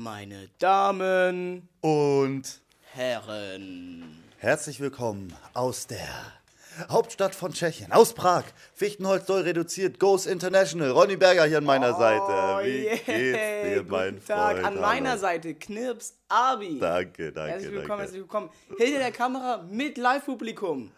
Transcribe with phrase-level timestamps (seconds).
[0.00, 2.60] Meine Damen, Und
[2.92, 4.22] Herren.
[4.36, 6.06] herzlich willkommen aus der
[6.88, 8.44] Hauptstadt von Tschechien, aus Prag.
[8.76, 10.92] Fichtenholz doll reduziert, Goes International.
[10.92, 12.22] Ronny Berger hier an meiner Seite.
[12.64, 12.96] Wie yeah.
[13.06, 14.52] geht's dir, mein Oh, Guten Tag.
[14.52, 14.66] Freund?
[14.68, 15.20] An meiner Hallo.
[15.20, 16.78] Seite Knirps Abi.
[16.78, 18.02] Danke, danke, Herzlich willkommen, danke.
[18.02, 18.50] herzlich willkommen.
[18.78, 20.92] Hinter der Kamera mit Live-Publikum.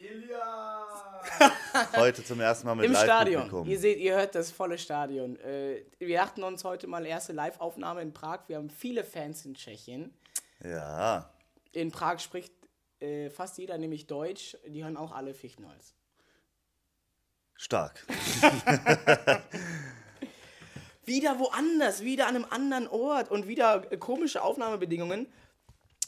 [1.96, 3.66] Heute zum ersten Mal mit Im Stadion.
[3.66, 5.38] Ihr seht, ihr hört das volle Stadion.
[5.40, 8.40] Äh, wir dachten uns heute mal erste Live-Aufnahme in Prag.
[8.48, 10.14] Wir haben viele Fans in Tschechien.
[10.62, 11.30] Ja,
[11.72, 12.52] In Prag spricht
[13.00, 14.56] äh, fast jeder nämlich Deutsch.
[14.66, 15.94] Die hören auch alle Fichtenholz.
[17.56, 18.06] stark.
[21.04, 25.26] Wieder woanders, wieder an einem anderen Ort und wieder komische Aufnahmebedingungen.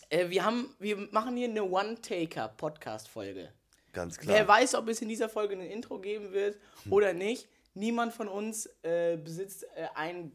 [0.09, 3.53] Äh, wir, haben, wir machen hier eine One-Taker-Podcast-Folge.
[3.95, 4.37] Ganz klar.
[4.37, 6.93] Wer weiß, ob es in dieser Folge ein Intro geben wird Hm.
[6.93, 7.49] oder nicht.
[7.75, 10.33] Niemand von uns äh, besitzt äh, ein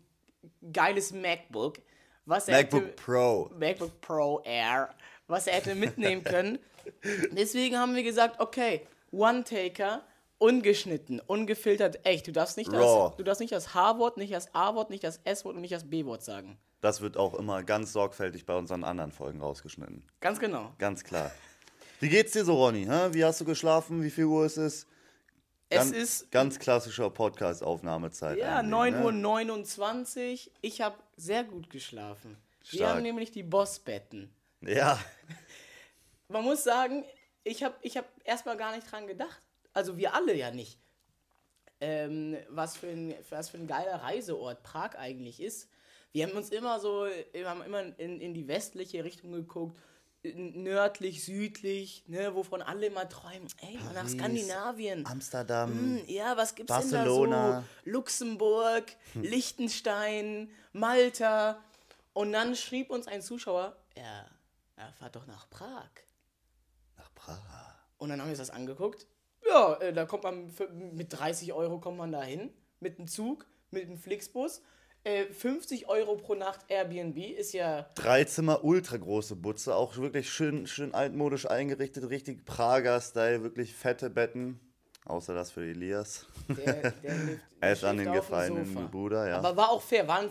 [0.73, 1.79] geiles MacBook,
[2.25, 3.49] was er MacBook hätte, Pro.
[3.57, 4.89] MacBook Pro Air,
[5.27, 6.59] was er hätte mitnehmen können.
[7.31, 10.03] Deswegen haben wir gesagt, okay, One-Taker,
[10.37, 12.27] ungeschnitten, ungefiltert, echt.
[12.27, 13.09] Du darfst nicht, Raw.
[13.09, 15.89] das, du darfst nicht das H-Wort, nicht das A-Wort, nicht das S-Wort und nicht das
[15.89, 16.57] B-Wort sagen.
[16.81, 20.03] Das wird auch immer ganz sorgfältig bei unseren anderen Folgen rausgeschnitten.
[20.21, 20.71] Ganz genau.
[20.77, 21.31] Ganz klar.
[21.99, 22.85] Wie geht's dir so, Ronny?
[22.85, 23.09] Hä?
[23.11, 24.01] Wie hast du geschlafen?
[24.03, 24.87] Wie viel Uhr ist es?
[25.71, 28.37] Es Ganz, ist ganz klassischer Podcast-Aufnahmezeit.
[28.37, 30.31] Ja, eigentlich, 9.29 ne?
[30.31, 30.51] Uhr.
[30.61, 32.37] Ich habe sehr gut geschlafen.
[32.69, 32.95] Wir Stark.
[32.95, 34.33] haben nämlich die Bossbetten.
[34.61, 34.99] Ja,
[36.29, 37.03] Man muss sagen,
[37.43, 39.41] ich habe ich hab erstmal gar nicht dran gedacht.
[39.73, 40.79] Also wir alle ja nicht.
[41.81, 45.69] Ähm, was, für ein, was für ein geiler Reiseort Prag eigentlich ist.
[46.11, 49.79] Wir haben uns immer so, wir haben immer in, in die westliche Richtung geguckt,
[50.23, 53.47] nördlich, südlich, ne, wovon alle immer träumen.
[53.61, 55.05] Ey, mal nach Paris, Skandinavien.
[55.05, 55.71] Amsterdam.
[55.71, 57.43] Hm, Ja, was gibt's Barcelona.
[57.45, 57.89] denn da so?
[57.91, 61.59] Luxemburg, Liechtenstein, Malta.
[62.13, 64.25] Und dann schrieb uns ein Zuschauer, ja,
[64.77, 65.89] ja, fahrt doch nach Prag.
[66.97, 67.37] Nach Prag.
[67.97, 69.07] Und dann haben wir uns das angeguckt.
[69.47, 73.07] Ja, äh, da kommt man für, mit 30 Euro kommt man da hin, mit dem
[73.07, 74.61] Zug, mit dem Flixbus.
[75.03, 80.29] Äh, 50 Euro pro Nacht Airbnb ist ja Drei Zimmer, ultra große Butze, auch wirklich
[80.29, 84.59] schön, schön altmodisch eingerichtet, richtig Prager-Style, wirklich fette Betten.
[85.05, 86.27] Außer das für Elias.
[86.49, 88.89] der, der lebt, Er ist an den gefallenen.
[88.91, 89.37] Bruder, ja.
[89.37, 90.07] Aber war auch fair.
[90.07, 90.23] War,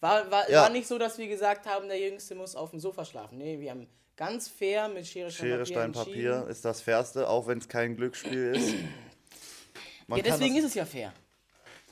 [0.00, 0.62] war, war, Ja.
[0.62, 3.36] war nicht so, dass wir gesagt haben, der Jüngste muss auf dem Sofa schlafen.
[3.38, 3.86] Nee, wir haben
[4.16, 7.68] ganz fair mit Schere, Stein, Schere, Papier Stein, Papier ist das Fairste, auch wenn es
[7.68, 8.74] kein Glücksspiel ist.
[10.06, 11.12] Man Ja, deswegen das, ist es ja fair.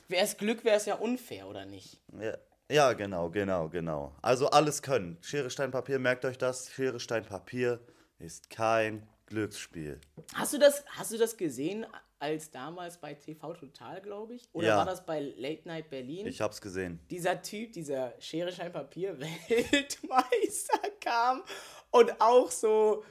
[0.07, 2.01] Wäre es Glück, wäre es ja unfair, oder nicht?
[2.19, 2.37] Ja,
[2.71, 4.15] ja, genau, genau, genau.
[4.21, 5.17] Also alles können.
[5.21, 6.71] Schere, Stein, Papier, merkt euch das.
[6.71, 7.79] Schere, Stein, Papier
[8.19, 9.99] ist kein Glücksspiel.
[10.33, 11.85] Hast du das, hast du das gesehen,
[12.19, 14.47] als damals bei TV Total, glaube ich?
[14.53, 14.77] Oder Ja.
[14.77, 16.25] war das bei Late Night Berlin?
[16.27, 16.99] Ich hab's gesehen.
[17.09, 21.43] dieser Typ, dieser Schere, Stein, Papier Weltmeister kam
[21.91, 23.03] und auch so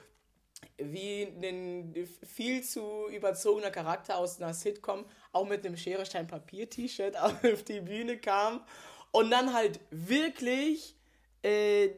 [0.78, 6.68] wie ein viel zu überzogener Charakter aus einer Sitcom auch mit einem Schere, Stein, Papier
[6.68, 8.60] T-Shirt auf die Bühne kam
[9.10, 10.94] und dann halt wirklich
[11.42, 11.88] äh,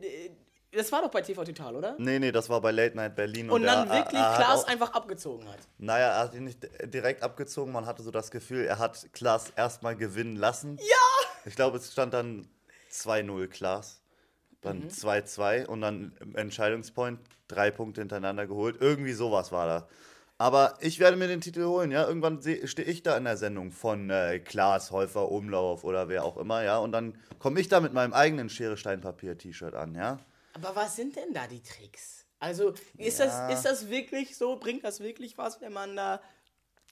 [0.72, 1.94] das war doch bei TV Total, oder?
[1.98, 3.48] Nee, nee, das war bei Late Night Berlin.
[3.48, 5.58] Und dann er- wirklich er Klaas auch- einfach abgezogen hat.
[5.78, 7.70] Naja, er hat ihn nicht direkt abgezogen.
[7.72, 10.76] Man hatte so das Gefühl, er hat Klaas erstmal gewinnen lassen.
[10.80, 11.28] Ja!
[11.44, 12.48] Ich glaube, es stand dann
[12.90, 14.00] 2-0 Klaas.
[14.00, 14.56] Mhm.
[14.62, 18.78] Dann 2-2 und dann Entscheidungspoint drei Punkte hintereinander geholt.
[18.80, 19.88] Irgendwie sowas war da.
[20.36, 22.06] Aber ich werde mir den Titel holen, ja.
[22.06, 26.36] Irgendwann stehe ich da in der Sendung von äh, Klaas, Häufer, Umlauf oder wer auch
[26.36, 26.78] immer, ja.
[26.78, 30.18] Und dann komme ich da mit meinem eigenen Schere, Stein, Papier T-Shirt an, ja.
[30.54, 32.26] Aber was sind denn da die Tricks?
[32.40, 33.26] Also ist, Ja.
[33.48, 34.56] das, ist das wirklich so?
[34.56, 36.20] Bringt das wirklich was, wenn man da,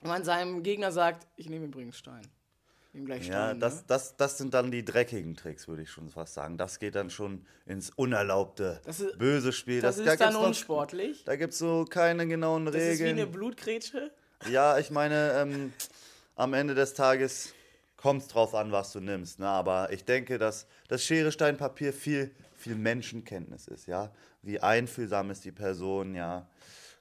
[0.01, 2.27] wenn man seinem Gegner sagt, ich nehme übrigens Stein.
[2.93, 3.27] Nehme gleich.
[3.29, 3.85] Ja, das, ne?
[3.89, 6.59] das, das sind dann die dreckigen Tricks, würde ich schon fast sagen.
[6.59, 9.81] Das geht dann schon ins unerlaubte, Das ist- böse Spiel.
[9.81, 11.25] das da ist dann gibt's noch- unsportlich.
[11.25, 13.33] Da gibt es so keine genauen Das ist wie eine Regeln.
[13.33, 14.11] Blutgrätsche.
[14.51, 15.73] Ja, ich meine, ähm,
[16.37, 17.55] am Ende des Tages
[17.97, 19.39] kommt es drauf an, was du nimmst.
[19.39, 19.47] Ne?
[19.49, 24.11] Aber ich denke, dass das Schere, Stein, Papier viel, viel Menschenkenntnis ist, ja.
[24.43, 26.47] Wie einfühlsam ist die Person, ja.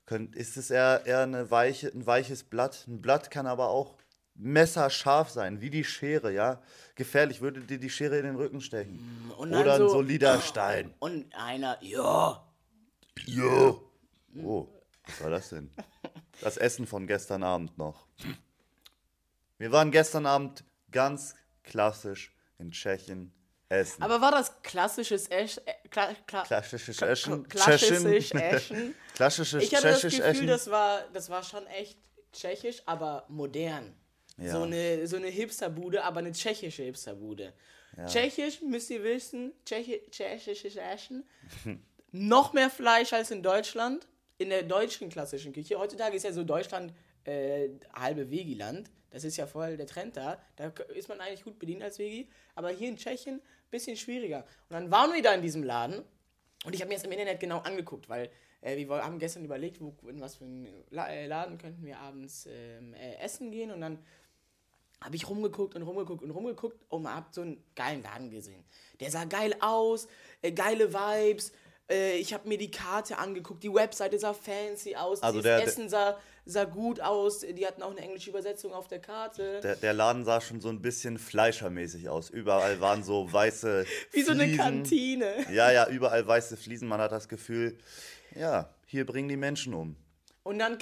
[0.06, 2.86] Könnt, ist es eher, eher eine weiche, ein weiches Blatt?
[2.88, 3.96] Ein Blatt kann aber auch
[4.36, 6.62] messerscharf sein, wie die Schere, ja.
[6.96, 9.00] Gefährlich, würde dir die Schere in den Rücken stechen.
[9.40, 10.94] Dann Oder ein so- solider Stein.
[11.00, 12.48] Und einer, ja.
[13.26, 13.88] Jo.
[14.44, 14.68] Oh,
[15.06, 15.70] was war das denn?
[16.42, 18.08] Das Essen von gestern Abend noch.
[19.58, 23.32] Wir waren gestern Abend ganz klassisch in Tschechien
[23.70, 24.02] essen.
[24.02, 27.48] Aber war das klassisches Esch, äh, kla, kla, Klassisches kla- Eschen.
[27.48, 28.04] Klassisches.
[28.34, 28.96] Eschen.
[29.16, 30.48] Klassisches Ich hatte das Gefühl, Essen.
[30.48, 31.98] das war, das war schon echt
[32.34, 33.94] tschechisch, aber modern.
[34.42, 34.52] Ja.
[34.52, 37.54] So eine, so eine Hipsterbude, aber eine tschechische Hipsterbude.
[38.08, 41.26] Tschechisch, müsst ihr wissen, Tschechi tschechisches Essen.
[42.12, 44.08] noch mehr Fleisch als in Deutschland.
[44.38, 45.78] In der deutschen klassischen Küche.
[45.78, 46.94] Heutzutage ist ja so Deutschland
[47.26, 48.90] äh, halbe Vegiland.
[49.12, 50.42] Das ist ja voll der Trend da.
[50.56, 52.28] Da ist man eigentlich gut bedient als Vegi.
[52.56, 54.46] Aber hier in Tschechien bisschen schwieriger.
[54.70, 56.04] Und dann waren wir da in diesem Laden.
[56.66, 58.30] Und ich habe mir das im Internet genau angeguckt, weil
[58.62, 62.48] äh, wir haben gestern überlegt, wo, in was für einen äh, Laden könnten wir abends
[62.50, 63.72] ähm, äh, essen gehen.
[63.72, 64.00] Und dann
[65.04, 68.64] habe ich rumgeguckt und rumgeguckt und rumgeguckt und hab so einen geilen Laden gesehen.
[69.00, 70.08] Der sah geil aus,
[70.42, 71.52] äh, geile Vibes.
[71.90, 75.64] Äh, ich habe mir die Karte angeguckt, die Webseite sah fancy aus, Also das der-
[75.64, 77.40] Essen sah, sah gut aus.
[77.40, 79.60] Die hatten auch eine englische Übersetzung auf der Karte.
[79.62, 82.30] Der, der Laden sah schon so ein bisschen fleischermäßig aus.
[82.30, 84.58] Überall waren so weiße Wie so eine Fliesen.
[84.60, 85.34] Kantine.
[85.52, 86.88] Ja, ja, überall weiße Fliesen.
[86.88, 87.78] Man hat das Gefühl,
[88.36, 89.96] ja, hier bringen die Menschen um.
[90.44, 90.78] Und dann,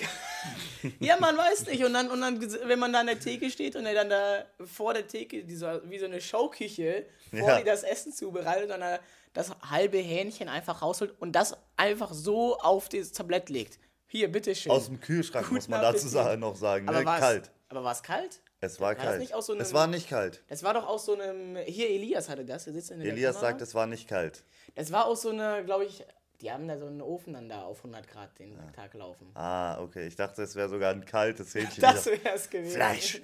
[1.00, 1.84] ja, man weiß nicht.
[1.84, 4.46] Und dann, und dann, wenn man da an der Theke steht und er dann da
[4.66, 7.58] vor der Theke, die so, wie so eine Schauküche, vor Ja.
[7.58, 9.00] die das Essen zubereitet und dann
[9.34, 13.80] das halbe Hähnchen einfach rausholt und das einfach so auf das Tablett legt.
[14.08, 14.72] Hier, bitteschön.
[14.72, 16.88] Aus dem Kühlschrank muss Guten man dazu sagen, noch sagen.
[16.90, 17.06] aber Ne?
[17.06, 17.52] war's, Kalt.
[17.68, 18.42] Aber war es kalt?
[18.62, 19.30] Es war War kalt.
[19.42, 20.42] so einem- es war nicht kalt.
[20.48, 21.56] Das war doch aus so einem.
[21.66, 22.64] Hier, Elias hatte das.
[22.64, 23.52] Der sitzt in der Elias Kamera.
[23.52, 24.44] sagt, es war nicht kalt.
[24.76, 26.04] Das war aus so einer, glaube ich.
[26.42, 29.30] Die haben da so einen Ofen dann da auf 100 Grad den Tag laufen.
[29.34, 30.08] Ah, okay.
[30.08, 31.82] Ich dachte, es wäre sogar ein kaltes Hähnchen.
[31.82, 32.76] Das wäre es gewesen.
[32.76, 33.22] Fleisch.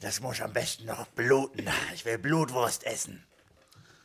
[0.00, 1.66] Das muss am besten noch bluten.
[1.94, 3.24] Ich will Blutwurst essen.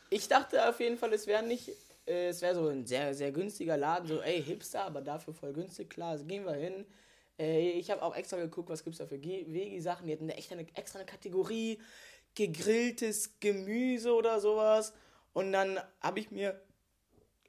[0.09, 1.69] Ich dachte auf jeden Fall, es wäre nicht,
[2.05, 5.53] äh, es wäre so ein sehr, sehr günstiger Laden, so, ey, Hipster, aber dafür voll
[5.53, 6.85] günstig, klar, also gehen wir hin.
[7.39, 10.35] Äh, ich habe auch extra geguckt, was gibt es da für Vegi-Sachen, die hatten da
[10.35, 11.81] echt eine, extra eine Kategorie,
[12.35, 14.93] gegrilltes Gemüse oder sowas.
[15.33, 16.61] Und dann habe ich mir,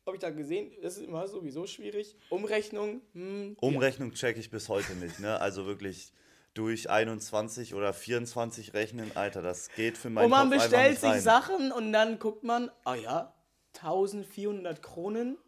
[0.07, 4.69] habe ich da gesehen, das ist immer sowieso schwierig, Umrechnung, hm, Umrechnung checke ich bis
[4.69, 5.19] heute nicht.
[5.21, 5.41] Ne?
[5.41, 6.13] Also wirklich
[6.53, 11.23] durch 21 oder 24 rechnen, Alter, das geht für meinen und man Kopf bestellt sich.
[11.23, 13.35] Sachen und dann guckt man, ah ja,
[13.75, 15.39] 1400 Kronen.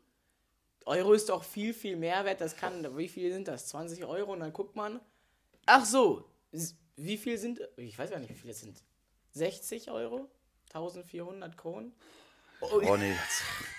[0.84, 2.40] Euro ist doch viel, viel mehr wert.
[2.40, 3.66] Das kann, wie viel sind das?
[3.68, 4.32] 20 Euro?
[4.32, 5.00] Und dann guckt man,
[5.66, 6.24] ach so,
[6.96, 8.82] wie viel sind, ich weiß gar nicht, wie viel das sind.
[9.32, 10.30] 60 Euro?
[10.72, 11.92] 1400 Kronen?
[12.60, 13.42] Oh, Ronny, jetzt-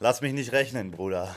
[0.00, 1.34] lass mich nicht rechnen, Bruder.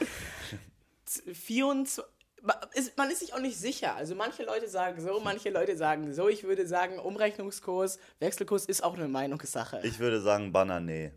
[1.06, 2.04] 24.
[2.42, 3.95] Ma- ist- Man ist sich auch nicht sicher.
[3.95, 6.30] Also manche Leute sagen so, manche Leute sagen so.
[6.30, 9.81] Ich würde sagen, Umrechnungskurs, Wechselkurs ist auch eine Meinungssache.
[9.83, 11.12] Ich würde sagen Banane.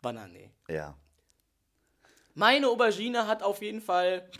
[0.00, 0.50] Banane.
[0.68, 0.96] Ja.
[2.34, 4.30] Meine Aubergine hat auf jeden Fall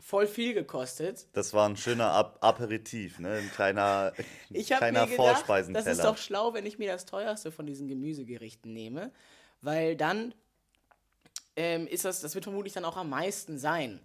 [0.00, 1.28] voll viel gekostet.
[1.32, 3.34] Das war ein schöner Ap Aperitif, ne?
[3.34, 4.12] Ein kleiner,
[4.50, 7.86] Ich kleiner mir gedacht, das ist doch schlau, wenn ich mir das teuerste von diesen
[7.86, 9.12] Gemüsegerichten nehme,
[9.60, 10.34] weil dann
[11.56, 14.00] ähm, ist das, das wird vermutlich dann auch am meisten sein.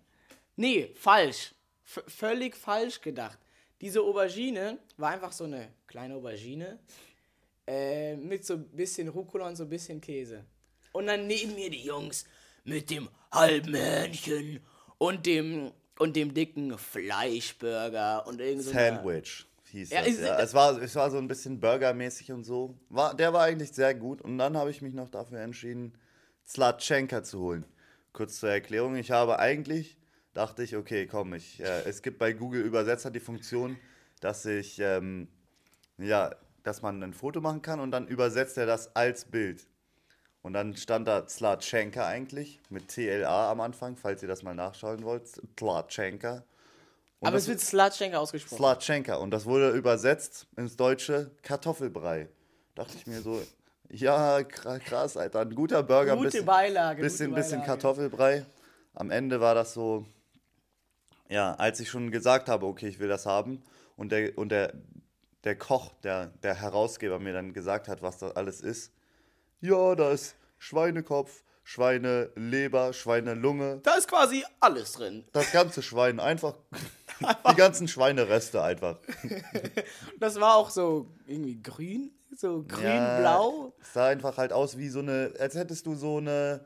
[0.55, 1.53] Nee, falsch.
[1.83, 3.39] V völlig falsch gedacht.
[3.79, 6.79] Diese Aubergine war einfach so eine kleine Aubergine
[7.65, 10.43] äh, mit so ein bisschen Rucola und so ein bisschen Käse.
[10.91, 12.25] Und dann neben mir die Jungs
[12.63, 14.59] mit dem halben Hähnchen
[14.97, 20.19] und dem und dem dicken Fleischburger und irgend so Sandwich hieß Ja, das.
[20.19, 20.39] Ja.
[20.39, 22.75] Es, war, es war so ein bisschen burgermäßig und so.
[22.89, 24.21] War, der war eigentlich sehr gut.
[24.21, 25.93] Und dann habe ich mich noch dafür entschieden,
[26.47, 27.65] Zlatschenka zu holen.
[28.13, 28.95] Kurz zur Erklärung.
[28.95, 29.97] Ich habe eigentlich,
[30.33, 33.77] dachte ich, okay, komm, ich, äh, es gibt bei Google Übersetzer die Funktion,
[34.21, 35.27] dass ich, ähm,
[35.97, 36.33] ja,
[36.63, 39.67] dass man ein Foto machen kann und dann übersetzt er das als Bild.
[40.41, 45.03] Und dann stand da Zlatschenka eigentlich, mit TLA am Anfang, falls ihr das mal nachschauen
[45.03, 45.27] wollt.
[45.57, 46.45] Zlatschenka.
[47.19, 48.57] Und Aber es wird Slatschenka ausgesprochen.
[48.57, 49.15] Slatschenka.
[49.15, 52.29] Und das wurde übersetzt ins Deutsche Kartoffelbrei.
[52.75, 53.41] Dachte ich mir so,
[53.89, 55.39] ja, kra- krass, Alter.
[55.41, 56.15] Ein guter Burger.
[56.15, 57.67] Gute bisschen, Beilage, Bisschen, gute bisschen Beilage.
[57.81, 58.45] Kartoffelbrei.
[58.93, 60.05] Am Ende war das so,
[61.29, 63.61] ja, als ich schon gesagt habe, okay, ich will das haben.
[63.95, 64.73] Und der, und der,
[65.43, 68.91] der Koch, der, der Herausgeber mir dann gesagt hat, was das alles ist.
[69.61, 73.79] Ja, da ist Schweinekopf, Schweineleber, Schweinelunge.
[73.83, 75.25] Da ist quasi alles drin.
[75.33, 76.55] Das ganze Schwein, einfach
[77.51, 78.99] die ganzen Schweinereste einfach.
[80.19, 83.73] Das war auch so irgendwie grün, so grün-blau.
[83.81, 86.65] Es sah einfach halt aus wie so eine, als hättest du so eine,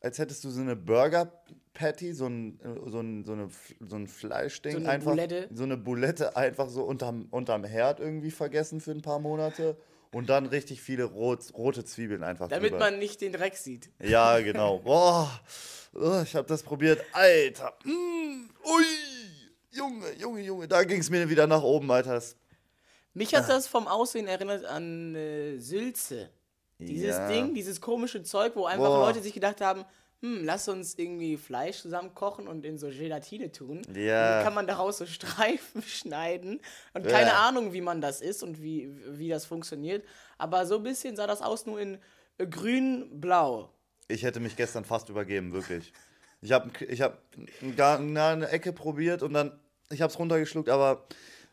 [0.00, 1.32] als hättest du so eine Burger
[1.74, 3.48] Patty, so ein, so ein, so eine,
[3.80, 5.48] so ein Fleischding, So eine einfach, Boulette.
[5.52, 9.76] so eine Boulette einfach so unterm, unterm Herd irgendwie vergessen für ein paar Monate
[10.12, 12.84] und dann richtig viele rot, rote Zwiebeln einfach Damit drüber.
[12.90, 13.90] man nicht den Dreck sieht.
[14.02, 14.78] Ja, genau.
[14.84, 15.30] Boah,
[15.94, 17.00] oh, ich habe das probiert.
[17.12, 17.72] Alter.
[17.84, 18.84] Mm, ui.
[19.72, 20.66] Junge, Junge, Junge.
[20.68, 22.14] Da ging es mir wieder nach oben, Alter.
[22.14, 22.36] Das,
[23.14, 26.30] Mich hat das vom Aussehen erinnert an äh, Sülze.
[26.78, 27.28] Dieses Ja.
[27.28, 29.06] Ding, dieses komische Zeug, wo einfach Boah.
[29.06, 29.84] Leute sich gedacht haben,
[30.22, 33.82] hm, lass uns irgendwie Fleisch zusammen kochen und in so Gelatine tun.
[33.94, 34.36] Ja.
[34.36, 36.60] Dann kann man daraus so Streifen schneiden.
[36.94, 37.48] Und keine Ja.
[37.48, 40.04] Ahnung, wie man das isst und wie, wie das funktioniert.
[40.38, 41.98] Aber so ein bisschen sah das aus, nur in
[42.38, 43.72] äh, grün-blau.
[44.08, 45.92] Ich hätte mich gestern fast übergeben, wirklich.
[46.42, 47.22] Ich habe ich hab
[47.78, 49.58] eine Ecke probiert und dann,
[49.90, 51.06] ich habe es runtergeschluckt, aber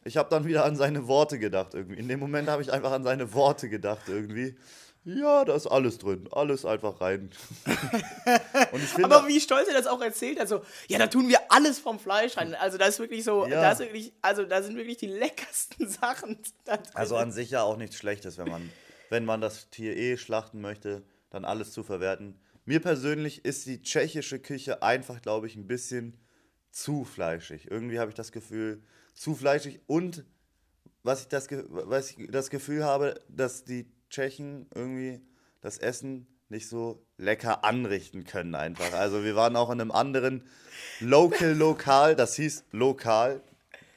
[0.03, 1.99] ich habe dann wieder an seine Worte gedacht irgendwie.
[1.99, 4.55] In dem Moment habe ich einfach an seine Worte gedacht irgendwie.
[5.03, 7.29] Ja, da ist alles drin, alles einfach rein.
[7.63, 11.79] finde, Aber wie stolz er das auch erzählt hat, so, ja, da tun wir alles
[11.79, 12.53] vom Fleisch rein.
[12.55, 13.61] Also das ist wirklich so, Ja.
[13.61, 16.87] da ist wirklich, also da sind wirklich die leckersten Sachen da drin.
[16.93, 18.69] also an sich ja auch nichts Schlechtes, wenn man,
[19.09, 22.37] wenn man das Tier eh schlachten möchte, dann alles zu verwerten.
[22.65, 26.17] Mir persönlich ist die tschechische Küche einfach, glaube ich, ein bisschen
[26.69, 27.71] zu fleischig.
[27.71, 28.81] Irgendwie habe ich das Gefühl,
[29.17, 30.23] zu fleischig und
[31.03, 35.21] was ich das, was ich das Gefühl habe, dass die Tschechen irgendwie
[35.61, 38.93] das Essen nicht so lecker anrichten können einfach.
[38.93, 40.47] Also wir waren auch in einem anderen
[40.99, 43.41] Local Lokal, das hieß Lokal,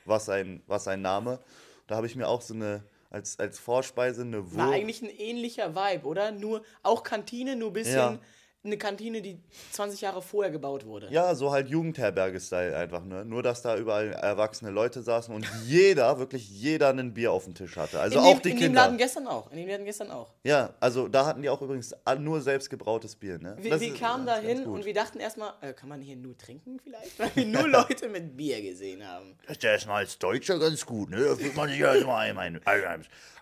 [0.04, 1.40] was ein, was ein Name.
[1.86, 4.74] Da habe ich mir auch so eine, als, als Vorspeise eine War Wurst.
[4.74, 6.32] eigentlich ein ähnlicher Vibe, oder?
[6.32, 8.20] Nur, auch Kantine, nur ein bisschen Ja.
[8.62, 9.40] Eine Kantine, die
[9.72, 11.08] 20 Jahre vorher gebaut wurde.
[11.10, 13.24] Ja, so halt Jugendherberge-Style einfach, ne?
[13.24, 17.54] Nur, dass da überall erwachsene Leute saßen und jeder, wirklich jeder ein Bier auf dem
[17.54, 17.98] Tisch hatte.
[17.98, 18.82] Also in auch dem, die in dem Kinder.
[18.82, 19.50] Laden gestern auch.
[19.50, 20.34] In dem Laden gestern auch.
[20.44, 23.56] Ja, also da hatten die auch übrigens nur selbstgebrautes Bier, ne?
[23.60, 26.78] Wir, wir kamen da hin und wir dachten erstmal, äh, kann man hier nur trinken
[26.82, 27.18] vielleicht?
[27.18, 29.38] Weil wir nur Leute mit Bier gesehen haben.
[29.46, 31.24] Das ist ja erstmal als Deutscher ganz gut, ne?
[31.24, 32.60] Da fühlt man sich ja immer einmal.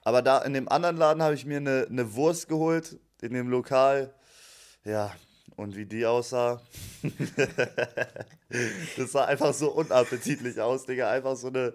[0.04, 3.48] Aber da in dem anderen Laden habe ich mir eine, eine Wurst geholt, in dem
[3.48, 4.14] Lokal.
[4.88, 5.12] Ja,
[5.56, 6.62] und wie die aussah.
[8.96, 11.10] das sah einfach so unappetitlich aus, Digga.
[11.10, 11.74] Einfach so eine,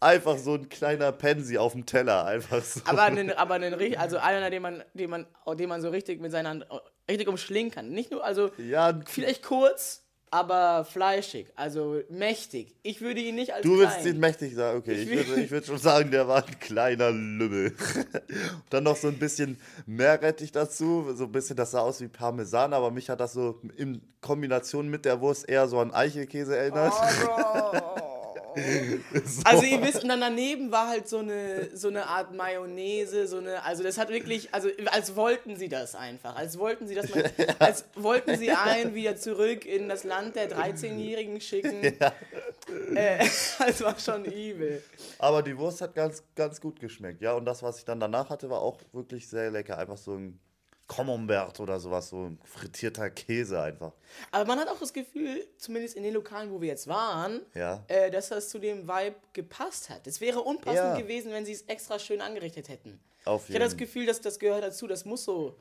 [0.00, 2.24] einfach so ein kleiner Pensi auf dem Teller.
[2.24, 2.80] Einfach so.
[2.86, 5.26] Aber einen, aber einen, also einer, den man, den man,
[5.58, 6.66] den man so richtig mit seiner Hand
[7.10, 7.90] richtig umschlingen kann.
[7.90, 12.74] Nicht nur, also ja, vielleicht kurz, aber fleischig, also mächtig.
[12.82, 14.14] Ich würde ihn nicht als du würdest klein.
[14.14, 14.78] ihn mächtig sagen.
[14.78, 17.74] Okay, Ich ich, würde, ich würde schon sagen, der war ein kleiner Lümmel.
[18.70, 21.06] Dann noch so ein bisschen Meerrettich dazu.
[21.14, 24.88] So ein bisschen, das sah aus wie Parmesan, aber mich hat das so in Kombination
[24.88, 26.92] mit der Wurst eher so an Eichelkäse erinnert.
[29.44, 33.38] Also ihr wisst, und dann daneben war halt so eine, so eine Art Mayonnaise, so
[33.38, 37.14] eine, also das hat wirklich, also als wollten sie das einfach, als wollten sie das
[37.14, 41.82] mal, als wollten sie einen wieder zurück in das Land der 13-Jährigen schicken.
[41.82, 43.18] Äh,
[43.58, 44.82] das war schon übel.
[45.18, 47.22] Aber die Wurst hat ganz, ganz gut geschmeckt.
[47.22, 49.78] Ja, und das, was ich dann danach hatte, war auch wirklich sehr lecker.
[49.78, 50.40] Einfach so ein
[50.88, 53.92] Camembert oder sowas, so ein frittierter Käse einfach.
[54.30, 57.84] Aber man hat auch das Gefühl, zumindest in den Lokalen, wo wir jetzt waren, Ja.
[57.88, 60.06] äh, dass das zu dem Vibe gepasst hat.
[60.06, 60.96] Es wäre unpassend Ja.
[61.00, 63.00] gewesen, wenn sie es extra schön angerichtet hätten.
[63.24, 65.56] Auf Ich hatte das jeden Gefühl, dass das gehört dazu, das muss so,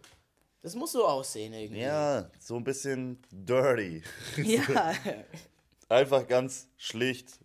[0.61, 1.81] das muss so aussehen irgendwie.
[1.81, 4.03] Ja, so ein bisschen dirty.
[4.37, 4.93] Ja.
[5.89, 7.39] Einfach ganz schlicht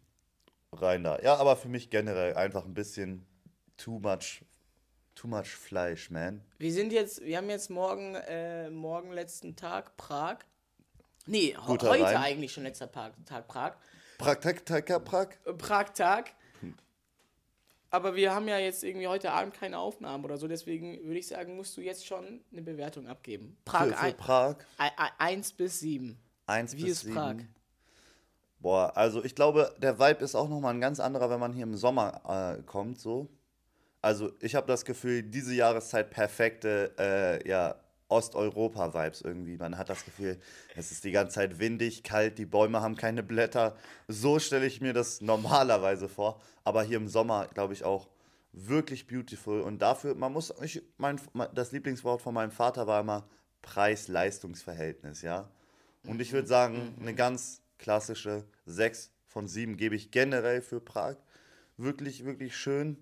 [0.73, 1.19] rein da.
[1.21, 3.27] Ja, aber für mich generell einfach ein bisschen
[3.77, 4.43] too much,
[5.15, 6.43] too much Fleisch, man.
[6.59, 10.39] Wir sind jetzt, wir haben jetzt morgen, äh, morgen letzten Tag Prag.
[11.27, 12.17] Nee, Guter heute Reim.
[12.17, 13.75] eigentlich schon letzter Tag, Tag Prag.
[14.19, 15.29] Prag, Tag, Tag, Tag, Prag.
[15.45, 16.35] Äh, Prag-Tag.
[17.93, 21.27] Aber wir haben ja jetzt irgendwie heute Abend keine Aufnahmen oder so, deswegen würde ich
[21.27, 23.57] sagen, musst du jetzt schon eine Bewertung abgeben.
[23.65, 24.57] Prag Für, für ein, Prag.
[25.19, 26.17] 1 bis 7.
[26.47, 27.15] 1 Wie bis ist 7.
[27.15, 27.37] Prag?
[28.61, 31.65] Boah, also ich glaube, der Vibe ist auch nochmal ein ganz anderer, wenn man hier
[31.65, 33.29] im Sommer äh, kommt, so.
[34.03, 37.77] Also ich habe das Gefühl, diese Jahreszeit perfekte, äh, ja,
[38.11, 39.57] Osteuropa-Vibes irgendwie.
[39.57, 40.39] Man hat das Gefühl,
[40.75, 43.77] es ist die ganze Zeit windig, kalt, die Bäume haben keine Blätter.
[44.09, 46.41] So stelle ich mir das normalerweise vor.
[46.65, 48.09] Aber hier im Sommer, glaube ich, auch
[48.53, 49.61] wirklich beautiful.
[49.61, 51.21] Und dafür, man muss, ich, mein,
[51.55, 53.29] das Lieblingswort von meinem Vater war immer
[53.63, 55.49] Preis-Leistungs-Verhältnis, ja.
[56.07, 61.17] Und ich würde sagen, eine ganz klassische 6 von 7 gebe ich generell für Prag.
[61.77, 62.97] Wirklich, wirklich schön.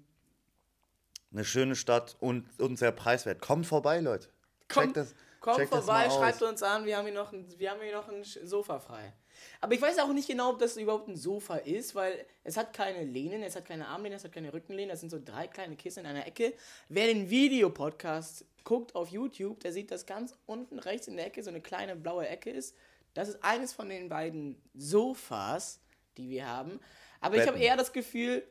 [1.32, 3.40] Eine schöne Stadt und, und sehr preiswert.
[3.40, 4.28] Kommt vorbei, Leute.
[4.68, 7.94] Kommt, das, kommt vorbei, schreibt uns an, wir haben hier noch ein, wir haben hier
[7.94, 9.12] noch ein Sofa frei.
[9.60, 12.72] Aber ich weiß auch nicht genau, ob das überhaupt ein Sofa ist, weil es hat
[12.72, 15.76] keine Lehnen, es hat keine Armlehne, es hat keine Rückenlehne, das sind so drei kleine
[15.76, 16.54] Kissen in einer Ecke.
[16.88, 21.42] Wer den Videopodcast guckt auf YouTube, der sieht, dass ganz unten rechts in der Ecke
[21.42, 22.76] so eine kleine blaue Ecke ist.
[23.14, 25.80] Das ist eines von den beiden Sofas,
[26.16, 26.80] die wir haben.
[27.20, 27.62] Aber ich habe Betten.
[27.62, 28.46] eher das Gefühl,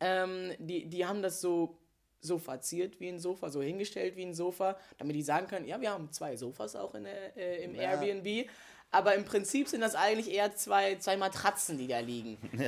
[0.00, 1.78] ähm, die, die haben das so,
[2.24, 5.80] so verziert wie ein Sofa, so hingestellt wie ein Sofa, damit die sagen können, ja,
[5.80, 7.82] wir haben zwei Sofas auch in der, äh, im Ja.
[8.00, 8.48] Airbnb.
[8.90, 12.38] Aber im Prinzip sind das eigentlich eher zwei, zwei Matratzen, die da liegen.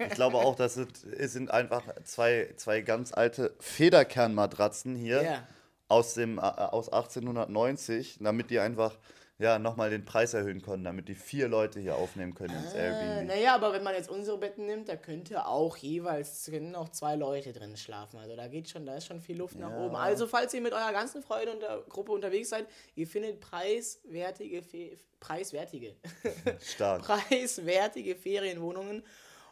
[0.00, 5.46] Ich glaube auch, das sind, sind einfach zwei, zwei ganz alte Federkernmatratzen hier Ja.
[5.88, 8.98] aus, dem, äh, aus 1890, damit die einfach
[9.42, 12.78] ja, nochmal den Preis erhöhen konnten, damit die vier Leute hier aufnehmen können ins Äh,
[12.78, 13.28] Airbnb.
[13.28, 17.52] naja, aber wenn man jetzt unsere Betten nimmt, da könnte auch jeweils noch zwei Leute
[17.52, 18.18] drin schlafen.
[18.18, 19.84] Also da geht schon, da ist schon viel Luft nach Ja.
[19.84, 19.96] oben.
[19.96, 24.62] Also falls ihr mit eurer ganzen Freude und der Gruppe unterwegs seid, ihr findet preiswertige,
[24.62, 25.94] Fe preiswertige,
[26.60, 27.02] Stark.
[27.28, 29.02] preiswertige Ferienwohnungen.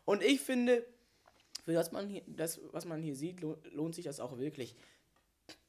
[0.05, 0.85] Und ich finde,
[1.65, 4.75] für das man hier, das, was man hier sieht, lo- lohnt sich das auch wirklich.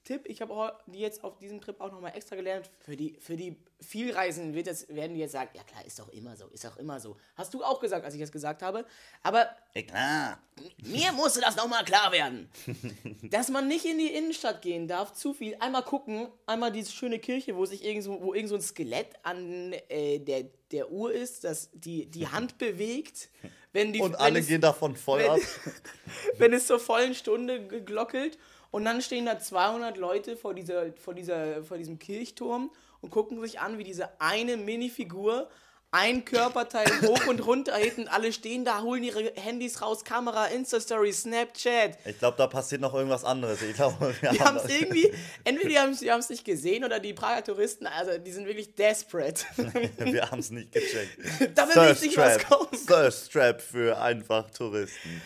[0.03, 2.72] Tipp, ich habe jetzt auf diesem Trip auch nochmal extra gelernt.
[2.79, 6.10] Für die, für die Vielreisenden wird jetzt, werden die jetzt sagen, ja klar, ist doch
[6.10, 7.17] immer so, ist doch immer so.
[7.36, 8.86] Hast du auch gesagt, als ich das gesagt habe.
[9.22, 10.39] Aber Ja, klar.
[10.84, 12.50] mir musste das nochmal klar werden.
[13.29, 15.55] dass man nicht in die Innenstadt gehen darf, zu viel.
[15.60, 19.08] Einmal gucken, einmal diese schöne Kirche, wo sich irgend so, wo irgend so ein Skelett
[19.24, 23.29] an äh, der, der Uhr ist, das die, die Hand bewegt.
[23.74, 25.39] Wenn die, Und alle es- gehen davon voll wenn- ab.
[26.38, 28.38] wenn es zur vollen Stunde geglockelt
[28.72, 33.40] und dann stehen da 200 Leute vor, dieser, vor, dieser, vor diesem Kirchturm und gucken
[33.42, 35.50] sich an, wie diese eine Minifigur
[35.94, 40.46] ein Körperteil hoch und runter hebt und alle stehen da, holen ihre Handys raus, Kamera,
[40.46, 41.98] Insta-Story, Snapchat.
[42.06, 43.62] Ich glaube, da passiert noch irgendwas anderes.
[43.62, 45.12] Ich glaube, wir Die haben es irgendwie,
[45.44, 49.44] entweder die haben es nicht gesehen oder die Prager Touristen, also die sind wirklich desperate.
[49.98, 51.58] wir haben es nicht gecheckt.
[51.58, 52.70] Da will richtig was kommen.
[52.88, 55.22] Thirst Trap für einfach Touristen.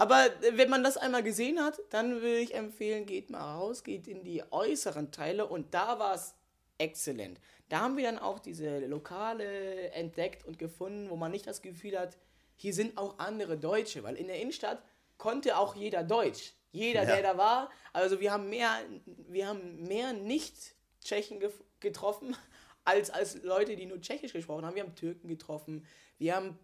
[0.00, 3.84] Aber äh, wenn man das einmal gesehen hat, dann würde ich empfehlen, geht mal raus,
[3.84, 6.34] geht in die äußeren Teile und da war es
[6.78, 7.38] exzellent.
[7.68, 11.98] Da haben wir dann auch diese Lokale entdeckt und gefunden, wo man nicht das Gefühl
[11.98, 12.16] hat,
[12.56, 14.82] hier sind auch andere Deutsche, weil in der Innenstadt
[15.18, 16.54] konnte auch jeder Deutsch.
[16.72, 17.16] Jeder, Ja.
[17.16, 17.70] der da war.
[17.92, 18.70] Also wir haben mehr,
[19.04, 21.40] wir haben mehr Nicht-Tschechen
[21.80, 22.34] getroffen,
[22.84, 24.76] als, als Leute, die nur Tschechisch gesprochen haben.
[24.76, 25.84] Wir haben Türken getroffen,
[26.18, 26.58] wir haben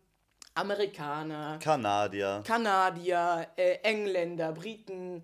[0.56, 2.42] Amerikaner, Kanadier.
[2.46, 5.22] Kanadier, äh, Engländer, Briten,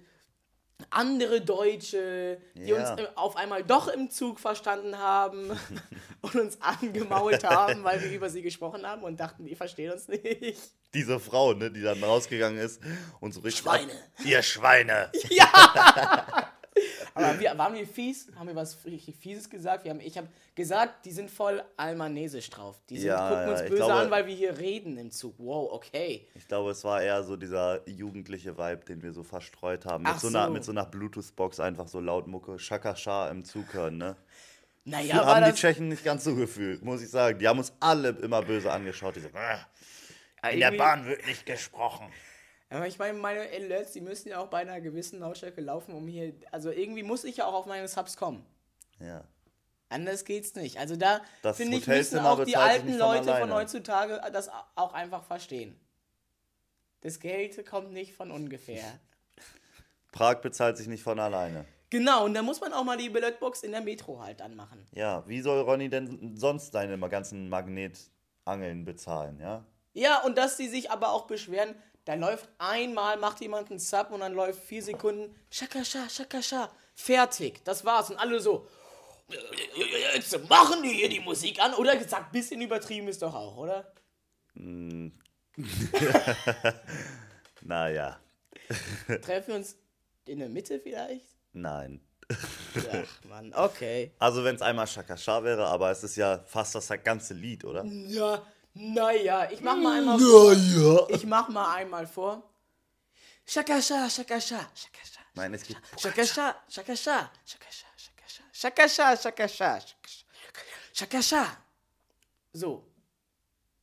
[0.91, 2.77] andere Deutsche, die Ja.
[2.93, 5.51] uns äh, auf einmal doch im Zug verstanden haben
[6.21, 10.09] und uns angemault haben, weil wir über sie gesprochen haben und dachten, die verstehen uns
[10.09, 10.61] nicht.
[10.95, 12.83] Diese Frau, ne, die dann rausgegangen ist
[13.21, 13.63] und so richtig.
[13.63, 13.93] Schweine.
[14.25, 15.11] Ihr Schweine.
[17.15, 18.29] Aber wir, waren wir fies?
[18.37, 19.85] Haben wir was richtig Fieses gesagt?
[19.85, 22.81] Wir haben, ich habe gesagt, die sind voll almanesisch drauf.
[22.89, 25.35] Die sind, Ja, gucken uns böse glaube- an, weil wir hier reden im Zug.
[25.39, 26.27] Wow, okay.
[26.35, 30.05] Ich glaube, es war eher so dieser jugendliche Vibe, den wir so verstreut haben.
[30.05, 30.53] Mit, Ach so, einer, so.
[30.53, 34.17] mit so einer Bluetooth-Box einfach so laut Mucke, Shakasha im Zug hören, ne?
[34.85, 37.39] Naja, Wir haben die Tschechen nicht ganz so gefühlt, muss ich sagen.
[37.39, 39.15] Die haben uns alle immer böse angeschaut.
[39.15, 39.29] Die so,
[40.45, 42.07] Ah, In der Bahn wird nicht gesprochen.
[42.73, 46.07] Aber ich meine, meine Alerts, die müssen ja auch bei einer gewissen Lautstärke laufen, um
[46.07, 46.33] hier.
[46.51, 48.45] Also irgendwie muss ich ja auch auf meine Subs kommen.
[49.01, 49.25] ja.
[49.89, 50.79] Anders geht's nicht.
[50.79, 51.21] Also da
[51.53, 53.55] finde ich, müssen auch die alten von Leute von alleine.
[53.57, 55.79] heutzutage das auch einfach verstehen.
[57.03, 58.83] Das Geld kommt nicht von ungefähr.
[60.13, 61.67] Prag bezahlt sich nicht von alleine.
[61.91, 64.87] Genau, und da muss man auch mal die Billetbox in der Metro halt anmachen.
[64.93, 69.63] Ja, wie soll Ronny denn sonst seine ganzen Magnetangeln bezahlen, ja?
[69.93, 74.11] Ja, und dass die sich aber auch beschweren, da läuft einmal, macht jemand einen Sub
[74.11, 78.11] und dann läuft vier Sekunden, Shakasha, Shakasha, fertig, das war's.
[78.11, 78.67] Und alle so,
[80.15, 81.97] jetzt machen die hier die Musik an, oder?
[81.97, 83.93] Gesagt, bisschen übertrieben ist doch auch, oder?
[87.65, 88.19] Naja,
[89.23, 89.77] Treffen wir uns
[90.27, 91.27] in der Mitte vielleicht?
[91.53, 92.01] nein.
[92.31, 94.13] Ach, Mann, okay.
[94.19, 97.85] Also wenn es einmal Shakasha wäre, aber es ist ja fast das ganze Lied, oder?
[97.85, 98.43] Ja,
[98.75, 100.53] naja, ich mach mal einmal vor.
[100.53, 101.09] ja.
[101.09, 102.43] Ich mach mal einmal vor.
[103.47, 105.21] Shakasha, Shakasha, Shakasha.
[105.35, 105.77] Nein, es geht.
[105.99, 110.25] Shakasha, Shakasha, Shakasha, Shakasha, Shakasha, Shakasha, Shakasha,
[110.95, 111.57] Shakasha.
[112.55, 112.85] So,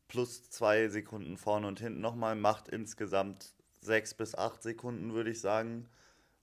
[0.09, 5.39] Plus zwei Sekunden vorne und hinten nochmal macht insgesamt sechs bis acht Sekunden, würde ich
[5.39, 5.87] sagen.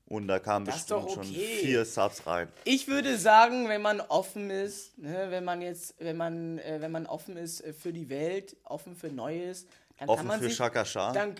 [0.08, 1.58] Und da kamen Das bestimmt doch schon okay.
[1.60, 2.48] vier Subs rein.
[2.64, 6.92] ich würde sagen, wenn man offen ist, ne, wenn man jetzt, wenn man, äh, wenn
[6.92, 9.66] man offen ist äh, für die Welt, offen für Neues,
[9.98, 11.12] dann kann Offen man für sich, Shakasha.
[11.12, 11.34] dann,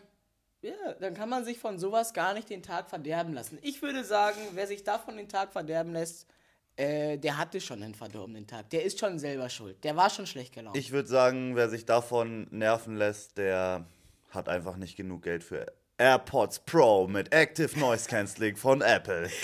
[0.63, 3.59] ja, dann kann man sich von sowas gar nicht den Tag verderben lassen.
[3.63, 6.27] Ich würde sagen, wer sich davon den Tag verderben lässt,
[6.75, 8.71] äh, der hatte schon einen verdorbenen Tag.
[8.71, 9.85] Der ist schon selber schuld.
[9.85, 10.77] Der war schon schlecht gelaunt.
[10.77, 13.87] Ich würde sagen, wer sich davon nerven lässt, der
[14.31, 15.67] hat einfach nicht genug Geld für
[15.99, 19.31] AirPods Pro mit Active Noise Cancelling von Apple.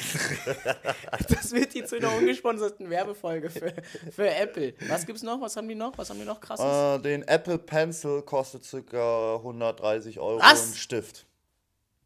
[1.28, 3.72] Das wird die zu einer ungesponserten Werbefolge für,
[4.10, 4.74] für Apple.
[4.88, 5.40] Was gibt's noch?
[5.40, 5.96] Was haben die noch?
[5.98, 6.64] Was haben die noch krasses?
[6.64, 9.36] Äh, den Apple Pencil kostet ca.
[9.36, 10.72] 130 Euro Was?
[10.72, 11.26] ein Stift.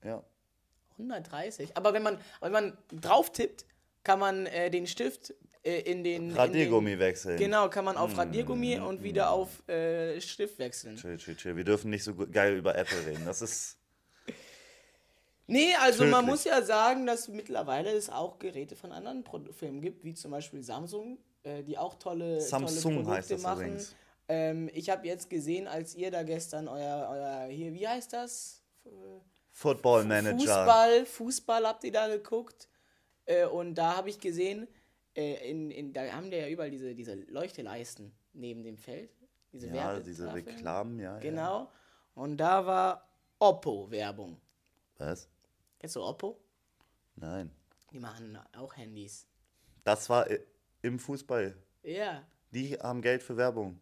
[0.05, 0.23] Ja.
[0.99, 1.77] 130.
[1.77, 3.67] Aber wenn man, wenn man drauf tippt,
[4.05, 6.31] kann man äh, den Stift äh, in den.
[6.31, 7.39] in Radiergummi den, wechseln.
[7.39, 10.97] Genau, kann man auf Radiergummi und wieder auf äh, Stift wechseln.
[10.97, 11.57] Chill, chill, chill.
[11.57, 13.25] Wir dürfen nicht so geil über Apple reden.
[13.27, 13.76] Das ist.
[15.49, 16.27] Nee, also man Tödlich.
[16.27, 20.33] muss ja sagen, dass mittlerweile es auch Geräte von anderen Pro Firmen gibt, wie zum
[20.33, 23.61] Beispiel Samsung, äh, die auch tolle, Samsung tolle Produkte heißt das machen.
[23.61, 23.95] übrigens.
[24.29, 28.63] Ähm, ich habe jetzt gesehen, als ihr da gestern euer, euer hier, wie heißt das?
[29.53, 30.37] Football Manager.
[30.37, 32.69] Fußball, Fußball habt ihr da geguckt.
[33.25, 34.67] Äh, und da habe ich gesehen,
[35.15, 39.11] äh, in, in, da haben die ja überall diese, diese Leuchteleisten neben dem Feld.
[39.53, 40.57] Diese Ja, diese Werbetafeln.
[40.57, 41.15] Reklamen, ja.
[41.15, 41.21] Ja.
[41.21, 41.71] Genau.
[42.15, 44.41] Und da war Oppo-Werbung.
[44.99, 45.29] Was?
[45.79, 46.41] Kennst du Oppo?
[47.17, 47.51] Nein.
[47.93, 49.27] Die machen auch Handys.
[49.85, 50.27] Das war
[50.83, 51.57] im Fußball.
[51.83, 52.27] Ja.
[52.51, 53.81] Die haben Geld für Werbung.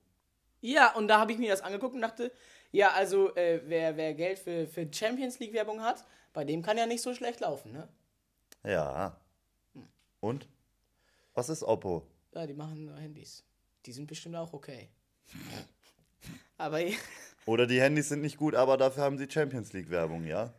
[0.60, 2.32] Ja, und da habe ich mir das angeguckt und dachte,
[2.72, 6.78] ja, also äh, wer, wer Geld für, für Champions League Werbung hat, bei dem kann
[6.78, 7.88] ja nicht so schlecht laufen, ne?
[8.64, 9.20] Ja.
[9.74, 9.86] Hm.
[10.20, 10.48] Und?
[11.34, 12.06] Was ist Oppo?
[12.32, 13.44] Ja, die machen nur Handys.
[13.86, 14.88] Die sind bestimmt auch okay.
[16.56, 16.80] Aber
[17.46, 20.54] Oder die Handys sind nicht gut, aber dafür haben sie Champions League Werbung, ja?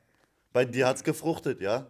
[0.56, 1.86] Bei dir hat's gefruchtet, ja?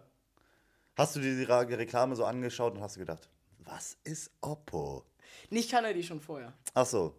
[0.96, 3.28] Hast du dir die Reklame so angeschaut und hast du gedacht,
[3.60, 5.04] was ist Oppo?
[5.50, 6.52] nicht kann er die schon vorher.
[6.74, 7.14] Ach so.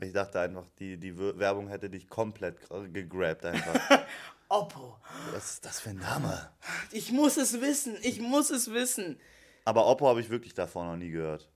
[0.00, 4.06] Ich dachte einfach, die, die Werbung hätte dich komplett gra- gegrabt einfach.
[4.48, 4.98] Oppo.
[5.30, 6.50] Was ist das für ein Name?
[6.90, 7.96] Ich muss es wissen.
[8.02, 9.20] Ich muss es wissen.
[9.66, 11.48] Aber Oppo habe ich wirklich davor noch nie gehört.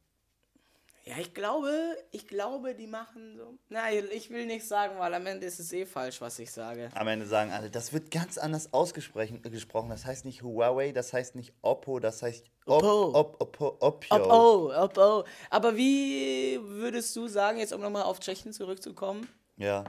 [1.04, 3.58] Ja, ich glaube, ich glaube, die machen so.
[3.68, 6.90] Nein, ich will nicht sagen, weil am Ende ist es eh falsch, was ich sage.
[6.94, 9.42] Am Ende sagen alle, das wird ganz anders ausgesprochen.
[9.42, 9.90] gesprochen.
[9.90, 13.18] Das heißt nicht Huawei, das heißt nicht Oppo, das heißt Op, Oppo.
[13.18, 14.14] Op, Oppo, Oppo.
[14.14, 15.24] Oppo, Oppo.
[15.50, 19.82] Aber wie würdest du sagen, jetzt um nochmal auf Tschechien zurückzukommen, Ja.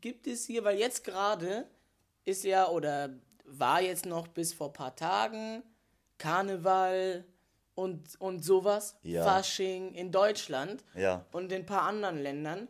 [0.00, 1.66] gibt es hier, weil jetzt gerade
[2.24, 3.10] ist ja oder
[3.44, 5.64] war jetzt noch bis vor ein paar Tagen
[6.18, 7.24] Karneval
[7.76, 9.22] und, und sowas, Ja.
[9.22, 11.24] Fasching in Deutschland Ja.
[11.30, 12.66] und in ein paar anderen Ländern.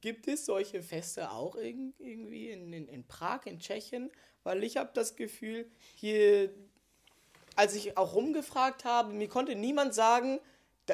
[0.00, 4.10] Gibt es solche Feste auch irg- irgendwie in, in, in Prag, in Tschechien?
[4.44, 6.50] Weil ich habe das Gefühl, hier,
[7.54, 10.40] als ich auch rumgefragt habe, mir konnte niemand sagen,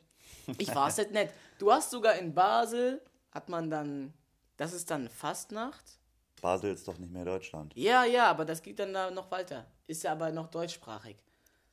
[0.59, 1.31] Ich Fastnet nicht.
[1.59, 3.01] Du hast sogar in Basel,
[3.33, 4.13] hat man dann,
[4.57, 5.85] das ist dann Fastnacht?
[6.45, 7.73] Basel ist doch nicht mehr Deutschland.
[7.75, 9.65] Ja, ja, aber das geht dann da noch weiter.
[9.87, 11.17] Ist ja aber noch deutschsprachig.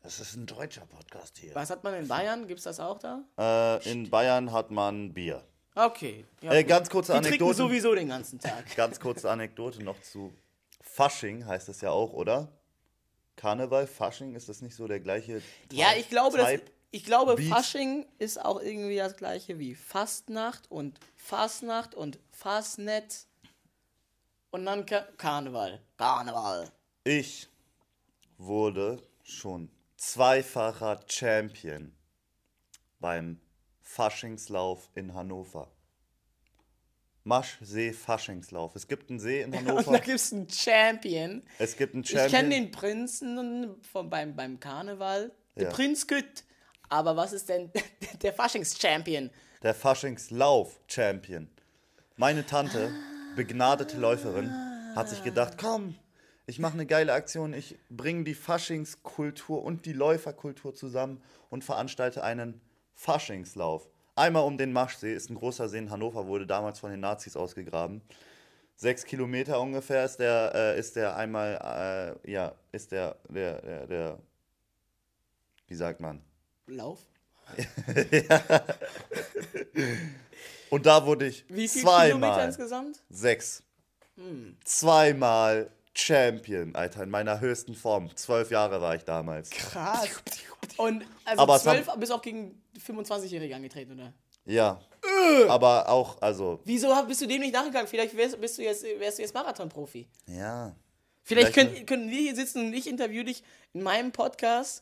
[0.01, 1.53] Das ist ein deutscher Podcast hier.
[1.53, 2.47] Was hat man in Bayern?
[2.47, 3.21] Gibt's das auch da?
[3.37, 5.43] Äh, in Bayern hat man Bier.
[5.75, 6.23] Okay.
[6.41, 7.53] Ja, Äh, ganz kurze Die Anekdote.
[7.55, 8.63] sowieso den ganzen Tag.
[8.77, 10.33] Ganz kurze Anekdote noch zu
[10.79, 12.47] Fasching, heißt es ja auch, oder?
[13.35, 15.41] Karneval, Fasching, ist das nicht so der gleiche
[15.73, 16.63] Ja, ich glaube, das, Type?
[16.91, 17.49] ich glaube Beat?
[17.49, 23.25] Fasching ist auch irgendwie das gleiche wie Fastnacht und Fastnacht und Fastnet
[24.51, 25.81] und dann Ka Karneval.
[25.97, 26.71] Karneval.
[27.03, 27.47] Ich
[28.37, 31.93] wurde schon zweifacher Champion
[32.99, 33.39] beim
[33.81, 35.71] Faschingslauf in Hannover.
[37.23, 38.75] Maschsee-Faschingslauf.
[38.75, 39.99] Es gibt einen See in Und da Hannover.
[39.99, 41.43] gibt es einen Champion.
[41.59, 42.49] es gibt einen Ich kenne Champion.
[42.49, 45.31] den Prinzen von, beim, beim Karneval.
[45.55, 45.69] Der Ja.
[45.69, 46.43] Prinz Gütt.
[46.89, 47.71] Aber was ist denn
[48.21, 49.29] der Faschings-Champion?
[49.61, 51.49] Der Faschingslauf-Champion.
[52.17, 52.91] Meine Tante,
[53.35, 54.51] begnadete Läuferin,
[54.95, 55.95] hat sich gedacht, komm,
[56.45, 62.23] ich mache eine geile Aktion, ich bringe die Faschingskultur und die Läuferkultur zusammen und veranstalte
[62.23, 62.59] einen
[62.93, 63.87] Faschingslauf.
[64.15, 67.37] Einmal um den Maschsee, ist ein großer See in Hannover, wurde damals von den Nazis
[67.37, 68.01] ausgegraben.
[68.75, 73.87] Sechs Kilometer ungefähr ist der, äh, ist der einmal, äh, ja, ist der, der, der,
[73.87, 74.19] der,
[75.67, 76.21] wie sagt man?
[76.67, 76.99] Lauf?
[80.71, 83.03] Und da wurde ich Wie viele Kilometer zweimal, insgesamt?
[83.09, 83.61] sechs,
[84.65, 88.15] zweimal Champion, Alter, in meiner höchsten Form.
[88.15, 89.49] Zwölf Jahre war ich damals.
[89.49, 90.07] Krass.
[90.77, 94.13] Und also Aber war- 12 bist auch gegen 25-Jährige angetreten, oder?
[94.45, 94.79] Ja.
[95.03, 95.47] Äh.
[95.49, 97.87] Aber auch, also, Wieso bist du dem nicht nachgegangen?
[97.87, 100.07] Vielleicht wärst, bist du jetzt, wärst du jetzt Marathonprofi.
[100.27, 100.75] ja.
[101.23, 104.81] Vielleicht, Vielleicht können, können wir hier sitzen und ich interview dich in meinem Podcast,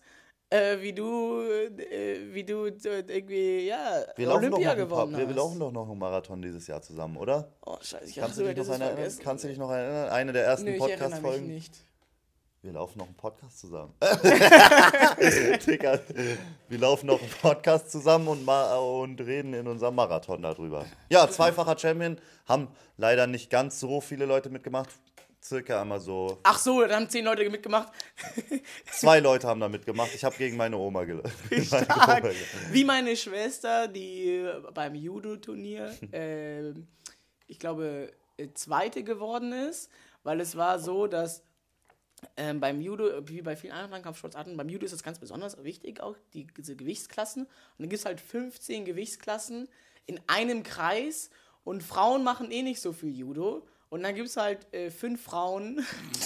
[0.49, 5.05] äh, wie du, äh, wie du irgendwie, ja, Wir laufen, doch Olympia noch ein paar,
[5.05, 5.35] gewonnen wir, hast.
[5.35, 7.51] laufen doch noch einen Marathon dieses Jahr zusammen, oder?
[7.65, 8.93] Oh, scheiße, ich Kannst du, dich noch erinnern?
[8.95, 9.21] vergessen.
[9.23, 10.09] Kannst du dich noch erinnern?
[10.09, 11.47] Eine der ersten Podcast-Folgen.
[11.47, 11.73] nicht.
[12.61, 13.93] Wir laufen noch einen Podcast zusammen.
[15.65, 15.97] Digga,
[16.67, 20.85] wir laufen noch einen Podcast zusammen und, und reden in unserem Marathon darüber.
[21.09, 22.17] Ja, zweifacher Champion.
[22.45, 24.89] Haben leider nicht ganz so viele Leute mitgemacht.
[25.41, 26.39] Circa einmal so.
[26.43, 27.91] Ach so, dann haben zehn Leute mitgemacht.
[28.91, 30.13] Zwei Leute haben da mitgemacht.
[30.13, 31.05] Ich habe gegen meine Oma.
[31.61, 32.33] Stark.
[32.71, 36.73] Wie meine Schwester, die beim Judo-Turnier, äh,
[37.47, 39.89] ich glaube, äh, Zweite geworden ist,
[40.23, 41.43] weil es war so, dass
[42.35, 46.01] ähm, beim Judo, wie bei vielen anderen Kampfsportarten, beim Judo ist es ganz besonders wichtig,
[46.01, 47.43] auch die, diese Gewichtsklassen.
[47.43, 49.69] Und dann gibt es halt 15 Gewichtsklassen
[50.05, 51.29] in einem Kreis
[51.63, 53.65] und Frauen machen eh nicht so viel Judo.
[53.89, 55.85] Und dann gibt es halt äh, fünf Frauen,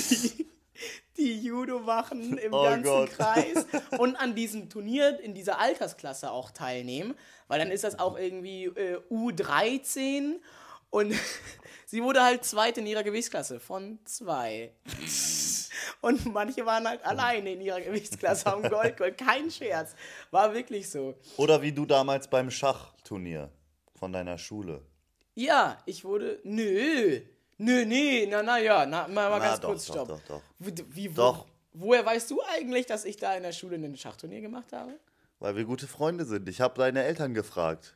[0.10, 0.48] die,
[1.18, 3.10] die Judo machen im Oh ganzen Gott.
[3.12, 3.66] Kreis
[3.98, 7.16] und an diesem Turnier in dieser Altersklasse auch teilnehmen,
[7.48, 10.40] weil dann ist das auch irgendwie äh, U13
[10.90, 11.14] und
[11.86, 14.74] sie wurde halt Zweite in ihrer Gewichtsklasse von zwei.
[16.02, 19.18] Und manche waren halt alleine in ihrer Gewichtsklasse, haben Gold geholt.
[19.18, 19.96] Kein Scherz.
[20.32, 21.16] War wirklich so.
[21.38, 23.50] Oder wie du damals beim Schachturnier
[23.96, 24.82] von deiner Schule.
[25.34, 26.40] Ja, ich wurde.
[26.44, 27.22] Nö.
[27.64, 30.08] Nö, nee, na, na ja, na, mal, mal Na, ganz doch, kurz, doch, stopp.
[30.08, 30.42] doch, doch.
[30.60, 31.46] Wie, wie, wo, Doch.
[31.76, 34.94] Woher weißt du eigentlich, dass ich da in der Schule ein Schachturnier gemacht habe?
[35.40, 36.48] Weil wir gute Freunde sind.
[36.48, 37.96] Ich habe deine Eltern gefragt.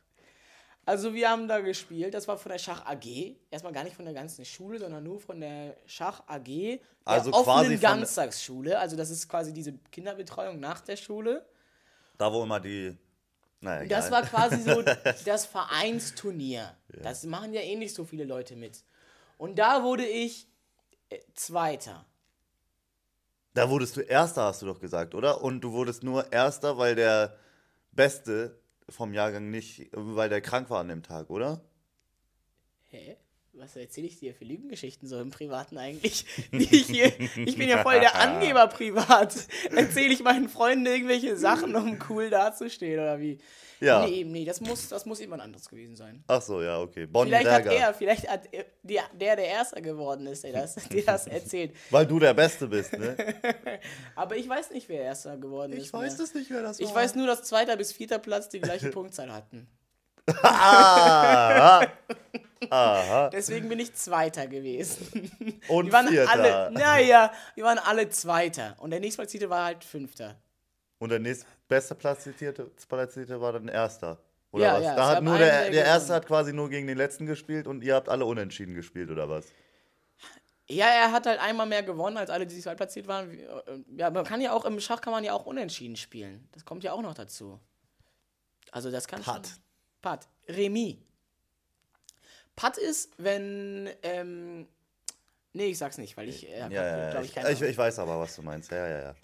[0.84, 4.06] Also wir haben da gespielt, das war von der Schach AG, erstmal gar nicht von
[4.06, 8.78] der ganzen Schule, sondern nur von der Schach AG, der Also offenen quasi von- Ganztagsschule,
[8.78, 11.44] also das ist quasi diese Kinderbetreuung nach der Schule.
[12.16, 12.96] Da, wo immer die.
[13.60, 14.82] Naja, das war quasi so
[15.26, 16.74] das Vereinsturnier.
[17.02, 18.82] Das machen ja eh nicht so viele Leute mit.
[19.38, 20.48] Und da wurde ich
[21.08, 22.04] äh, Zweiter.
[23.54, 25.42] Da wurdest du Erster, hast du doch gesagt, oder?
[25.42, 27.36] Und du wurdest nur Erster, weil der
[27.92, 31.60] Beste vom Jahrgang nicht, weil der krank war an dem Tag, oder?
[32.84, 33.16] Hä?
[33.58, 36.24] Was erzähle ich dir für Lügengeschichten so im Privaten eigentlich?
[36.52, 39.34] Ich, hier, ich bin ja voll der Angeber privat.
[39.74, 43.38] Erzähle ich meinen Freunden irgendwelche Sachen, um cool dazustehen oder wie?
[43.80, 44.06] Ja.
[44.06, 46.22] Nee, nee, das muss, das muss jemand anderes gewesen sein.
[46.26, 47.06] Ach so, ja, okay.
[47.06, 47.80] Bonnie Vielleicht hat Berger.
[47.80, 51.74] er, vielleicht hat er, der, der, Erster geworden ist, der das, der das erzählt.
[51.90, 53.16] Weil du der Beste bist, ne?
[54.14, 55.92] Aber ich weiß nicht, wer Erster geworden ist.
[55.92, 56.02] mehr.
[56.02, 59.32] es nicht, wer das Ich weiß nur, dass zweiter bis vierter Platz die gleiche Punktzahl
[59.32, 59.68] hatten.
[60.42, 61.86] Ah,
[62.70, 63.28] aha.
[63.32, 65.30] Deswegen bin ich Zweiter gewesen.
[65.68, 66.30] Und Die waren Vierter.
[66.30, 68.76] alle, naja, die waren alle Zweiter.
[68.78, 70.36] Und der nächstplatzierte war halt Fünfter.
[70.98, 74.18] Und der nächstbeste Platzierte, Platzierte war dann Erster.
[74.50, 74.84] Oder Ja, was?
[74.84, 77.66] ja, da hat nur der, der der Erste hat quasi nur gegen den Letzten gespielt
[77.66, 79.46] und ihr habt alle unentschieden gespielt, oder was?
[80.70, 83.30] Ja, er hat halt einmal mehr gewonnen als alle, die zweitplatziert waren.
[83.38, 83.46] Äh,
[83.96, 86.48] Ja, man kann ja auch im Schach kann man ja auch unentschieden spielen.
[86.52, 87.58] Das kommt ja auch noch dazu.
[88.70, 89.40] Also das kann schon.
[90.02, 90.28] Pat.
[90.48, 90.96] Remis.
[92.58, 94.66] Pat ist, wenn ähm,
[95.52, 98.18] nee, ich sag's nicht, weil ich äh, Ja, ja, ich, Ich, keine ich, weiß aber,
[98.20, 98.70] was du meinst.
[98.70, 99.14] Ja, ja, ja.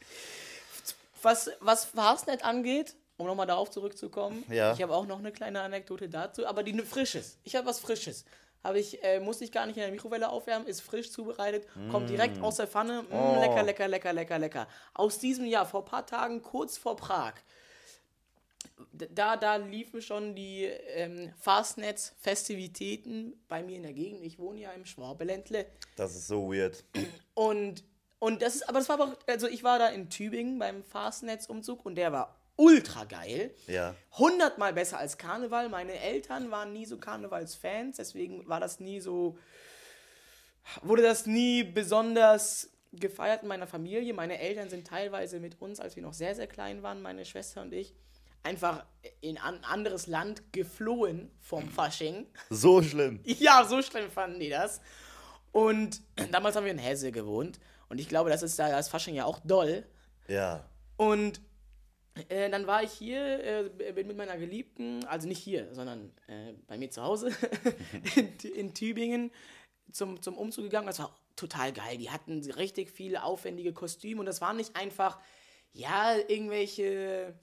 [1.22, 4.72] was was Fastnet angeht, um nochmal darauf zurückzukommen, Ja.
[4.72, 7.38] ich habe auch noch eine kleine Anekdote dazu, aber die ne- frisches.
[7.44, 8.24] Ich habe was Frisches.
[8.62, 12.08] Habe ich, äh, musste ich gar nicht in der Mikrowelle aufwärmen, ist frisch zubereitet, kommt
[12.08, 13.02] direkt aus der Pfanne.
[13.02, 13.36] Mm, Oh.
[13.38, 14.66] Lecker, lecker, lecker, lecker, lecker.
[14.94, 17.34] Aus diesem Jahr, vor ein paar Tagen, kurz vor Prag.
[18.92, 24.22] Da, da liefen schon die ähm, Fastnetz-Festivitäten bei mir in der Gegend.
[24.24, 25.66] Ich wohne ja im Schwabeländle.
[25.96, 26.84] Das ist so weird.
[27.34, 27.84] Und,
[28.18, 30.82] und das ist, aber das war aber, auch- also ich war da in Tübingen beim
[30.84, 33.54] Fastnetz-Umzug und der war ultra geil.
[33.66, 33.94] Ja.
[34.12, 35.68] Hundertmal besser als Karneval.
[35.68, 39.38] Meine Eltern waren nie so Karnevalsfans, deswegen war das nie so,
[40.82, 44.14] wurde das nie besonders gefeiert in meiner Familie.
[44.14, 47.62] Meine Eltern sind teilweise mit uns, als wir noch sehr, sehr klein waren, meine Schwester
[47.62, 47.92] und ich,
[48.44, 48.84] einfach
[49.20, 52.26] in ein anderes Land geflohen vom Fasching.
[52.50, 53.20] So schlimm.
[53.24, 54.80] Ja, so schlimm fanden die das.
[55.50, 57.58] Und damals haben wir in Hesse gewohnt.
[57.88, 59.84] Und ich glaube, das ist da das Fasching ja auch doll.
[60.28, 60.68] Ja.
[60.96, 61.40] Und
[62.28, 66.52] äh, dann war ich hier, äh, bin mit meiner Geliebten, also nicht hier, sondern äh,
[66.66, 67.30] bei mir zu Hause
[68.16, 69.32] in, in Tübingen
[69.90, 70.86] zum, zum Umzug gegangen.
[70.86, 71.98] Das war total geil.
[71.98, 75.18] Die hatten richtig viele aufwendige Kostüme und das waren nicht einfach,
[75.72, 77.34] ja, irgendwelche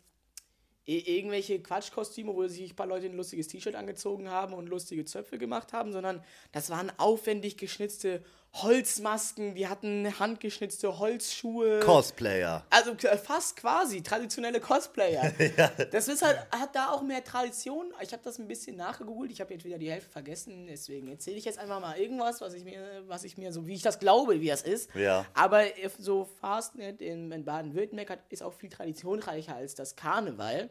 [0.86, 5.38] irgendwelche Quatschkostüme, wo sich ein paar Leute ein lustiges T-Shirt angezogen haben und lustige Zöpfe
[5.38, 11.80] gemacht haben, sondern das waren aufwendig geschnitzte Holzmasken, die hatten handgeschnitzte Holzschuhe.
[11.80, 12.66] Cosplayer.
[12.70, 15.32] Also fast quasi traditionelle Cosplayer.
[15.92, 17.94] Das ist halt, hat da auch mehr Tradition.
[18.02, 19.32] Ich habe das ein bisschen nachgegoogelt.
[19.32, 20.68] Ich habe jetzt wieder die Hälfte vergessen.
[20.68, 23.74] Deswegen erzähle ich jetzt einfach mal irgendwas, was ich mir, was ich mir so, wie
[23.74, 24.94] ich das glaube, wie das ist.
[24.96, 25.26] Ja.
[25.34, 30.70] Aber if- so Fastnet in, in Baden-Württemberg ist auch viel traditionreicher als das Karneval.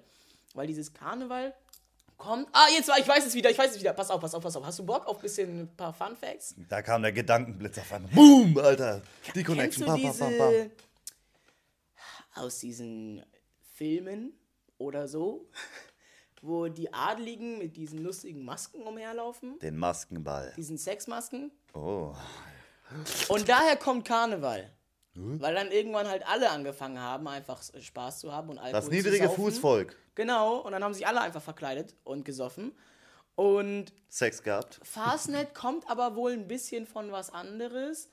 [0.54, 1.54] Weil dieses Karneval
[2.20, 2.46] kommt.
[2.52, 3.92] Ah, jetzt war, ich weiß es wieder, ich weiß es wieder.
[3.92, 4.64] Pass auf, pass auf, pass auf.
[4.64, 6.54] Hast du Bock auf ein bisschen ein paar Fun Facts?
[6.68, 8.12] Da kam der Gedankenblitz auf einmal.
[8.12, 9.02] Boom, Alter.
[9.34, 9.86] Die Connection.
[9.86, 10.70] du Bam, bam, bam,
[12.36, 13.24] aus diesen
[13.74, 14.32] Filmen
[14.78, 15.48] oder so,
[16.42, 20.52] wo die Adligen mit diesen lustigen Masken umherlaufen, Den Maskenball.
[20.56, 21.50] diesen Sexmasken?
[21.74, 22.14] Oh.
[23.28, 24.70] Und daher kommt Karneval.
[25.14, 28.90] Weil dann irgendwann halt alle angefangen haben, einfach Spaß zu haben und Alkohol Das zu
[28.92, 29.42] niedrige saufen.
[29.42, 29.96] Fußvolk.
[30.20, 32.72] Genau, und dann haben sich alle einfach verkleidet und gesoffen.
[33.36, 34.78] Und Sex gehabt.
[34.82, 38.10] Fastnet kommt aber wohl ein bisschen von was anderes.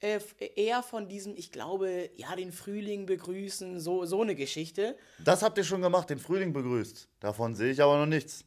[0.00, 0.20] Äh,
[0.54, 4.96] eher von diesem, ich glaube, ja, den Frühling begrüßen, so, so eine Geschichte.
[5.24, 7.08] Das habt ihr schon gemacht, den Frühling begrüßt.
[7.18, 8.44] Davon sehe ich aber noch nichts.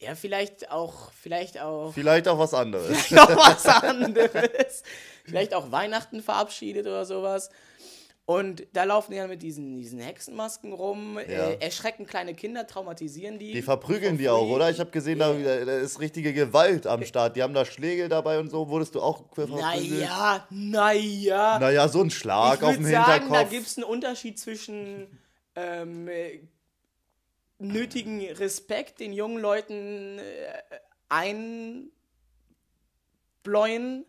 [0.00, 3.08] Ja, vielleicht auch, vielleicht auch Vielleicht auch was anderes.
[3.12, 4.82] noch was anderes.
[5.24, 7.50] vielleicht auch Weihnachten verabschiedet oder sowas.
[8.28, 11.22] Und da laufen die dann mit diesen, diesen Hexenmasken rum, Ja.
[11.50, 13.52] äh, erschrecken kleine Kinder, traumatisieren die.
[13.52, 14.68] Die verprügeln die auch, oder?
[14.68, 17.36] Ich habe gesehen, da, da ist richtige Gewalt am Start.
[17.36, 18.68] Die haben da Schlägel dabei und so.
[18.68, 19.60] Wurdest du auch verprügelt?
[19.60, 21.60] Naja, naja.
[21.60, 23.50] Naja, so ein Schlag ich auf den sagen, da Hinterkopf.
[23.50, 25.06] gibt es einen Unterschied zwischen
[25.54, 26.40] ähm, äh,
[27.58, 30.22] nötigen Respekt den jungen Leuten äh,
[31.08, 31.92] einbläuen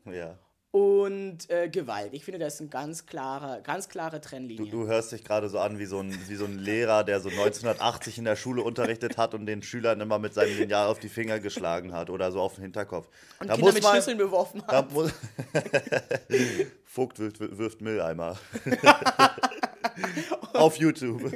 [0.06, 0.39] ja.
[0.78, 2.13] Und äh, Gewalt.
[2.13, 4.70] Ich finde, das ist eine ganz klare, ganz klare Trennlinie.
[4.70, 7.20] Du, du hörst dich gerade so an wie so, ein, wie so ein Lehrer, der
[7.20, 11.00] so 1980 in der Schule unterrichtet hat und den Schülern immer mit seinem Lineal auf
[11.00, 13.08] die Finger geschlagen hat oder so auf den Hinterkopf.
[13.40, 14.62] und da Kinder muss mit man, Schlüsseln beworfen
[14.94, 15.12] muss,
[16.86, 18.38] Vogt wirft, wirft Mülleimer.
[20.54, 21.22] auf YouTube.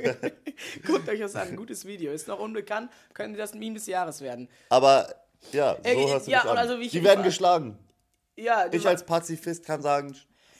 [0.85, 2.11] Guckt euch das an, ein gutes Video.
[2.11, 4.47] Ist noch unbekannt, könnte das Meme des Jahres werden.
[4.69, 5.07] Aber
[5.51, 6.57] ja, so Äh, hörst du ja, dich an.
[6.57, 7.77] also Die werden geschlagen.
[8.41, 10.15] Ja, Ich als Pazifist kann sagen,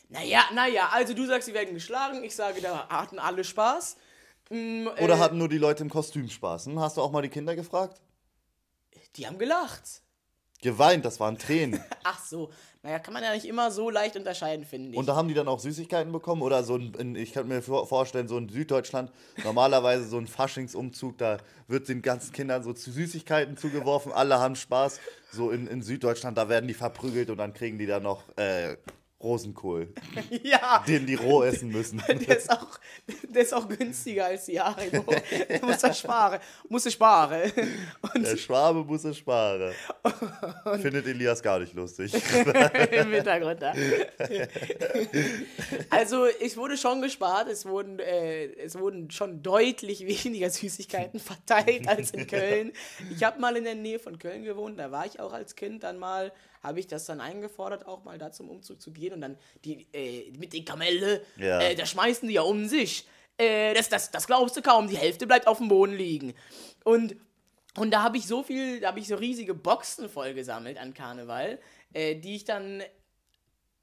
[0.10, 3.98] Naja, naja, also du sagst, sie werden geschlagen, ich sage, da hatten alle Spaß.
[4.50, 6.67] Mm, oder äh, hatten nur die Leute im Kostüm Spaß?
[6.67, 6.80] Hm?
[6.80, 8.02] Hast du auch mal die Kinder gefragt?
[9.15, 10.02] Die haben gelacht.
[10.62, 11.84] Geweint, das waren Tränen.
[12.04, 12.52] Ach so,
[12.84, 14.98] naja, kann man ja nicht immer so leicht unterscheiden, finde ich.
[14.98, 17.62] Und da haben die dann auch Süßigkeiten bekommen oder so ein, in, ich kann mir
[17.62, 19.12] vor- vorstellen, so in Süddeutschland,
[19.44, 25.00] normalerweise so ein Faschingsumzug, da wird den ganzen Kindern so Süßigkeiten zugeworfen, alle haben Spaß.
[25.32, 28.76] So in, in Süddeutschland, da werden die verprügelt und dann kriegen die dann noch äh,
[29.23, 29.93] Rosenkohl,
[30.43, 32.01] ja, den die roh essen müssen.
[32.07, 32.79] der ist auch,
[33.29, 35.13] der ist auch günstiger als die Haribo.
[35.62, 37.51] muss er sparen, muss er sparen.
[38.13, 39.73] Und Der Schwabe muss es sparen.
[40.81, 42.13] Findet Elias gar nicht lustig.
[42.13, 43.73] im Hintergrund da.
[45.89, 47.47] Also, es wurde schon gespart.
[47.47, 52.71] Es wurden, äh, es wurden schon deutlich weniger Süßigkeiten verteilt als in Köln.
[53.15, 54.79] Ich habe mal in der Nähe von Köln gewohnt.
[54.79, 56.31] Da war ich auch als Kind dann mal,
[56.62, 59.13] habe ich das dann eingefordert, auch mal da zum Umzug zu gehen.
[59.13, 61.60] Und dann die äh, mit den Kamelle, Ja.
[61.62, 63.08] äh, da schmeißen die ja um sich.
[63.38, 64.88] Äh, das, das, das glaubst du kaum.
[64.88, 66.34] Die Hälfte bleibt auf dem Boden liegen.
[66.84, 67.15] Und
[67.78, 70.93] und da habe ich so viel, da habe ich so riesige Boxen voll gesammelt an
[70.93, 71.58] Karneval,
[71.93, 72.84] äh, die ich dann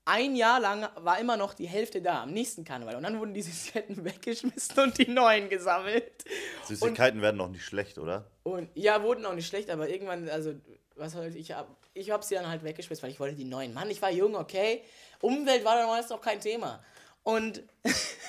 [0.05, 2.97] ein Jahr lang war immer noch die Hälfte da am nächsten Karneval.
[2.97, 6.25] Und dann wurden die Süßigkeiten weggeschmissen und die neuen gesammelt.
[6.67, 8.31] Süßigkeiten werden doch nicht schlecht, oder?
[8.43, 10.55] Und ja, wurden auch nicht schlecht, aber irgendwann, also,
[10.97, 13.45] was soll ich, ich hab, ich hab sie dann halt weggeschmissen, weil ich wollte die
[13.45, 13.75] neuen.
[13.75, 14.83] Mann, ich war jung, okay.
[15.21, 16.83] Umwelt war damals noch kein Thema.
[17.23, 17.63] Und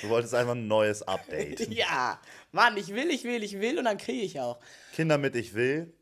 [0.00, 1.68] Du wolltest einfach ein neues Update.
[1.74, 4.58] ja, Mann, ich will, ich will, ich will und dann kriege ich auch.
[4.94, 5.92] Kinder mit Ich will,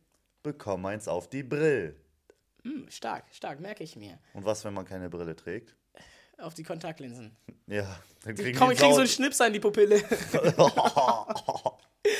[0.42, 1.96] bekommen eins auf die Brill.
[2.62, 4.18] Hm, stark, stark, merke ich mir.
[4.32, 5.74] Und was, wenn man keine Brille trägt?
[6.38, 7.36] Auf die Kontaktlinsen.
[7.66, 9.96] Ja, dann kriegen Komm, die ich krieg so einen Schnipser in die Pupille.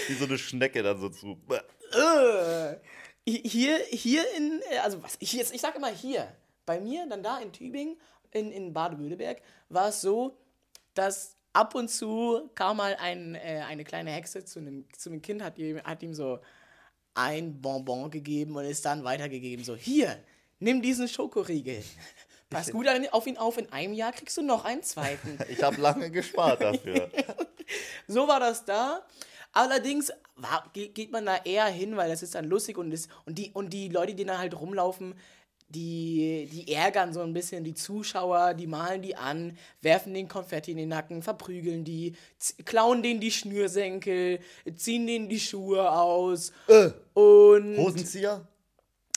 [0.09, 1.41] Wie so eine Schnecke dann so zu.
[3.27, 6.35] Hier, hier in, äh, also was, ich, jetzt, ich sag immer hier,
[6.67, 7.97] bei mir, dann da in Tübingen,
[8.33, 10.39] in, in Baden-Württemberg, war es so,
[10.95, 15.23] dass ab und zu kam mal ein, äh, eine kleine Hexe zu einem, zu einem
[15.23, 16.39] Kind, hat ihm, hat ihm so
[17.15, 20.17] ein Bonbon gegeben und ist dann weitergegeben, so, hier,
[20.59, 21.83] nimm diesen Schokoriegel.
[22.51, 25.39] Pass gut auf ihn auf, in einem Jahr kriegst du noch einen zweiten.
[25.49, 27.11] Ich habe lange gespart dafür.
[28.09, 29.07] So war das da.
[29.53, 33.09] Allerdings war, ge- geht man da eher hin, weil das ist dann lustig und, ist,
[33.27, 35.15] und, die, und die Leute, die da halt rumlaufen,
[35.69, 40.73] die, die ärgern so ein bisschen die Zuschauer, die malen die an, werfen den Konfetti
[40.73, 42.17] in den Nacken, verprügeln die,
[42.65, 44.41] klauen denen die Schnürsenkel,
[44.77, 46.51] ziehen denen die Schuhe aus.
[46.67, 47.77] Äh, Und.
[47.77, 48.47] Hosenzieher?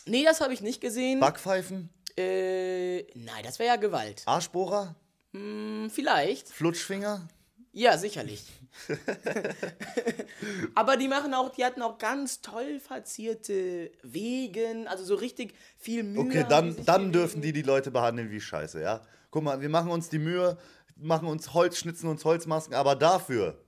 [0.06, 1.20] Nee, das habe ich nicht gesehen.
[1.20, 1.90] Backpfeifen?
[2.18, 4.22] Äh, nein, das wäre ja Gewalt.
[4.26, 4.96] Arschbohrer?
[5.34, 6.50] Hm, Vielleicht.
[6.50, 7.28] Flutschfinger?
[7.72, 8.44] Ja, sicherlich.
[10.76, 16.04] Aber die machen auch, die hatten auch ganz toll verzierte Wegen, also so richtig viel
[16.04, 16.22] Mühe.
[16.22, 19.02] Okay, dann, dann dürfen die die Leute behandeln wie Scheiße, ja?
[19.32, 20.58] Guck mal, wir machen uns die Mühe,
[20.96, 23.60] machen uns Holz, schnitzen uns Holzmasken, aber dafür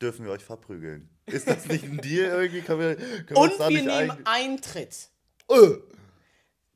[0.00, 1.10] dürfen wir euch verprügeln.
[1.26, 2.62] Ist das nicht ein Deal irgendwie?
[2.62, 5.10] Können wir, können wir Und wir nicht nehmen einig- Eintritt.
[5.48, 5.76] Äh,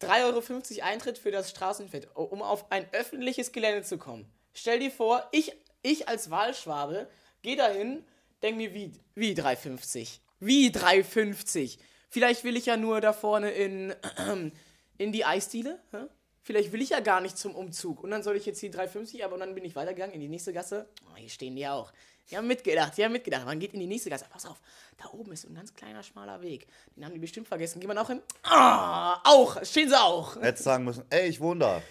[0.01, 4.27] 3,50 Euro Eintritt für das Straßenfest, um auf ein öffentliches Gelände zu kommen.
[4.53, 7.09] Stell dir vor, ich, ich als Wahlschwabe
[7.45, 8.03] gehe dahin,
[8.43, 10.19] denke mir, wie, wie 3,50?
[10.41, 11.79] Wie 3,50?
[12.09, 13.95] Vielleicht will ich ja nur da vorne in,
[14.99, 15.79] in die Eisdiele.
[15.93, 16.07] hä?
[16.43, 18.03] Vielleicht will ich ja gar nicht zum Umzug.
[18.03, 20.53] Und dann soll ich jetzt hier 3,50, aber dann bin ich weitergegangen in die nächste
[20.53, 20.89] Gasse.
[21.11, 21.93] Oh, hier stehen die auch.
[22.31, 23.45] Die haben mitgedacht, die haben mitgedacht.
[23.45, 24.27] Man geht in die nächste Gasse.
[24.31, 24.61] Pass auf,
[24.97, 26.67] da oben ist so ein ganz kleiner, schmaler Weg.
[26.97, 27.81] Den haben die bestimmt vergessen.
[27.81, 28.21] Geht man auch hin?
[28.43, 30.37] Ah, auch, stehen sie auch.
[30.41, 31.83] hättest sagen müssen, ey, ich wohne da.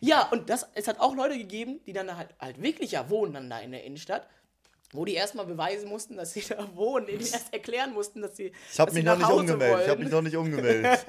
[0.00, 3.08] Ja, und das, es hat auch Leute gegeben, die dann da halt, halt wirklich ja
[3.08, 4.28] wohnen dann da in der Innenstadt,
[4.96, 8.36] wo die erstmal beweisen mussten, dass sie da wohnen, denen die erst erklären mussten, dass
[8.36, 9.80] sie, Ich habe mich noch nicht umgemeldet.
[9.82, 11.06] Ich habe mich noch nicht umgemeldet.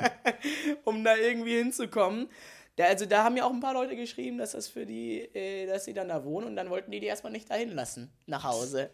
[0.83, 2.29] um da irgendwie hinzukommen.
[2.75, 5.65] Da, also da haben ja auch ein paar Leute geschrieben, dass das für die, äh,
[5.65, 8.43] dass sie dann da wohnen und dann wollten die die erstmal nicht dahin lassen, nach
[8.43, 8.91] Hause.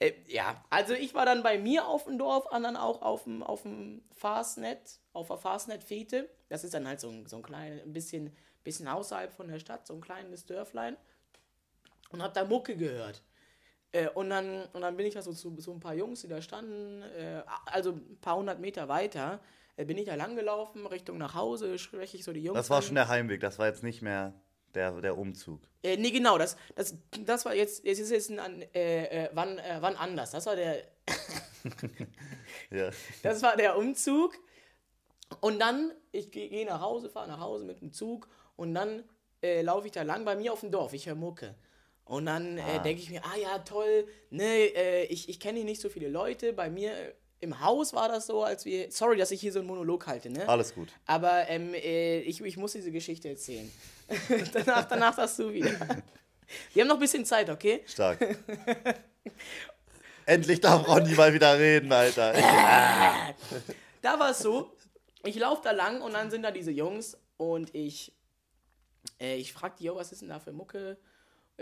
[0.00, 3.44] Äh, ja, also ich war dann bei mir auf dem Dorf, anderen auch auf dem,
[3.44, 6.28] auf dem Fastnet, auf der Fastnet-Fete.
[6.48, 9.60] Das ist dann halt so ein, so ein kleines, ein bisschen, bisschen außerhalb von der
[9.60, 10.96] Stadt, so ein kleines Dörflein.
[12.10, 13.22] Und hab da Mucke gehört.
[13.92, 16.28] Äh, und, dann, und dann bin ich da so zu so ein paar Jungs, die
[16.28, 19.40] da standen, äh, also ein paar hundert Meter weiter,
[19.76, 22.78] äh, bin ich da langgelaufen, Richtung nach Hause, spreche ich so die Jungs Das war
[22.78, 22.82] an.
[22.82, 24.32] schon der Heimweg, das war jetzt nicht mehr
[24.74, 25.60] der, der Umzug.
[25.82, 29.58] Äh, nee, genau, das, das, das war jetzt, es ist jetzt ein, äh, äh, wann,
[29.58, 30.30] äh, wann anders.
[30.30, 30.82] Das war der,
[32.70, 32.90] Ja.
[33.22, 34.34] das war der Umzug.
[35.40, 39.04] Und dann, ich gehe geh nach Hause, fahre nach Hause mit dem Zug und dann
[39.62, 40.92] laufe ich da lang bei mir auf dem Dorf.
[40.92, 41.56] Ich höre Mucke.
[42.12, 45.64] Und dann äh, denke ich mir, ah ja, toll, ne, äh, ich, ich kenne hier
[45.64, 46.52] nicht so viele Leute.
[46.52, 49.60] Bei mir äh, im Haus war das so, als wir, sorry, dass ich hier so
[49.60, 50.46] einen Monolog halte, ne?
[50.46, 50.90] Alles gut.
[51.06, 53.72] Aber ähm, äh, ich, ich muss diese Geschichte erzählen.
[54.52, 55.70] danach, danach darfst du wieder.
[56.74, 57.82] Wir haben noch ein bisschen Zeit, okay?
[57.86, 58.18] Stark.
[60.26, 62.34] Endlich darf Ronny mal wieder reden, Alter.
[64.02, 64.76] Da war es so,
[65.24, 68.12] ich laufe da lang und dann sind da diese Jungs und ich,
[69.18, 70.98] äh, ich frag die, yo, was ist denn da für Mucke?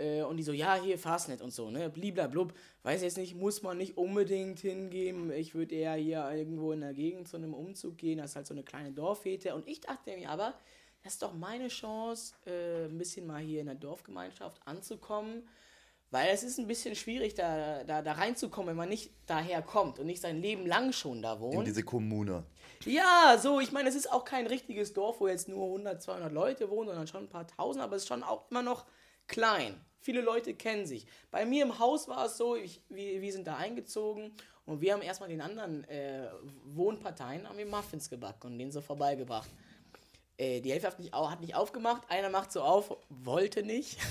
[0.01, 1.89] Äh, und die so, ja, hier Fastnet und so, ne?
[1.89, 2.53] Bliblablub.
[2.83, 5.31] Weiß jetzt nicht, muss man nicht unbedingt hingehen.
[5.31, 8.17] Ich würde eher hier irgendwo in der Gegend zu einem Umzug gehen.
[8.17, 9.53] Das ist halt so eine kleine Dorffete.
[9.53, 10.55] Und ich dachte mir aber,
[11.03, 15.43] das ist doch meine Chance, äh, ein bisschen mal hier in der Dorfgemeinschaft anzukommen.
[16.09, 19.97] Weil es ist ein bisschen schwierig, da, da, da reinzukommen, wenn man nicht daher kommt
[19.97, 21.55] und nicht sein Leben lang schon da wohnt.
[21.55, 22.43] In diese Kommune.
[22.83, 26.33] Ja, so, ich meine, es ist auch kein richtiges Dorf, wo jetzt nur 100, 200
[26.33, 28.85] Leute wohnen, sondern schon ein paar tausend, aber es ist schon auch immer noch
[29.27, 29.79] klein.
[30.01, 31.05] Viele Leute kennen sich.
[31.29, 34.35] Bei mir im Haus war es so, ich, wir, wir sind da eingezogen
[34.65, 36.27] und wir haben erstmal den anderen äh,
[36.65, 39.49] Wohnparteien haben wir Muffins gebacken und denen so vorbeigebracht.
[40.37, 43.97] Äh, die Hälfte hat nicht, hat nicht aufgemacht, einer macht so auf, wollte nicht.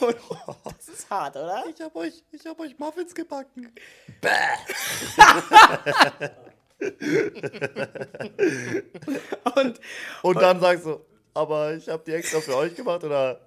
[0.00, 0.16] Und
[0.64, 1.62] das ist hart, oder?
[1.72, 3.72] Ich hab euch, ich hab euch Muffins gebacken.
[9.54, 9.80] Und
[10.22, 10.98] Und dann sagst du,
[11.34, 13.40] aber ich hab die extra für euch gemacht, oder?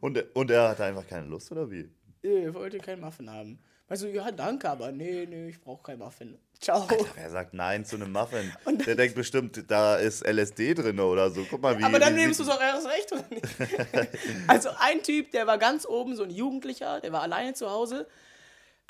[0.00, 1.88] Und, und er hatte einfach keine Lust, oder wie?
[2.22, 3.58] äh, wollte keinen Muffin haben.
[3.88, 6.38] Weißt du, ja, danke, aber nee, nee, ich brauche keinen Muffin.
[6.60, 6.86] Ciao.
[7.14, 8.52] Wer sagt Nein zu einem Muffin?
[8.86, 11.46] Der denkt bestimmt, da ist LSD drin oder so.
[11.48, 11.84] Guck mal, wie.
[11.84, 13.46] Aber dann wie, nimmst du es auch erst recht, oder nicht?
[14.46, 18.06] also ein Typ, der war ganz oben, so ein Jugendlicher, der war alleine zu Hause.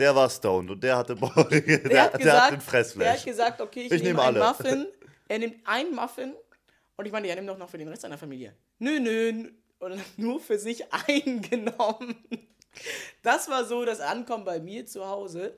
[0.01, 1.15] Der war stoned und der hatte.
[1.15, 4.21] Der, Der, der, hat, hat gesagt, den der hat gesagt, okay, ich, Ich nehme nehm
[4.21, 4.49] einen alle.
[4.49, 4.87] Muffin.
[5.29, 6.33] Er nimmt einen Muffin
[6.99, 8.55] und ich meine, er nimmt doch noch für den Rest seiner Familie.
[8.81, 12.17] Nö, nö, und nur für sich eingenommen.
[13.23, 15.57] Das war so das Ankommen bei mir zu Hause.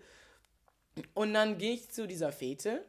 [1.14, 2.84] Und dann gehe ich zu dieser Fete.